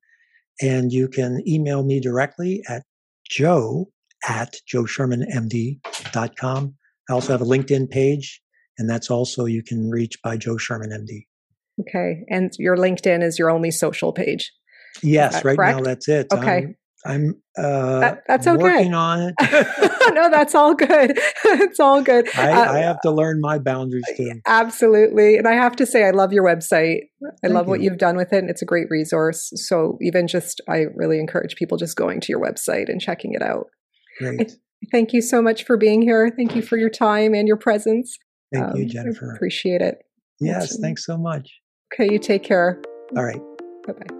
[0.63, 2.83] And you can email me directly at
[3.29, 3.91] joe
[4.29, 6.75] at joeshermanmd.com.
[7.09, 8.41] I also have a LinkedIn page,
[8.79, 11.27] and that's also you can reach by Joe Sherman MD.
[11.81, 12.25] Okay.
[12.29, 14.53] And your LinkedIn is your only social page.
[15.03, 15.79] Yes, right correct?
[15.79, 16.27] now that's it.
[16.33, 16.67] Okay.
[16.67, 16.77] I'm,
[17.07, 18.63] I'm uh, that, that's okay.
[18.63, 19.35] working on it.
[20.15, 21.19] no, that's all good.
[21.45, 22.29] it's all good.
[22.37, 24.33] I, uh, I, have to learn my boundaries too.
[24.47, 25.37] Absolutely.
[25.37, 27.05] And I have to say, I love your website.
[27.23, 27.71] I Thank love you.
[27.71, 28.39] what you've done with it.
[28.39, 29.51] And it's a great resource.
[29.55, 33.43] So even just, I really encourage people just going to your website and checking it
[33.43, 33.67] out.
[34.19, 34.53] Great.
[34.93, 36.31] Thank you so much for being here.
[36.35, 38.17] Thank you for your time and your presence.
[38.53, 39.33] Thank um, you, Jennifer.
[39.33, 39.99] appreciate it.
[40.41, 41.60] Yes, thanks so much.
[41.93, 42.81] Okay, you take care.
[43.17, 43.41] All right.
[43.87, 44.20] Bye bye.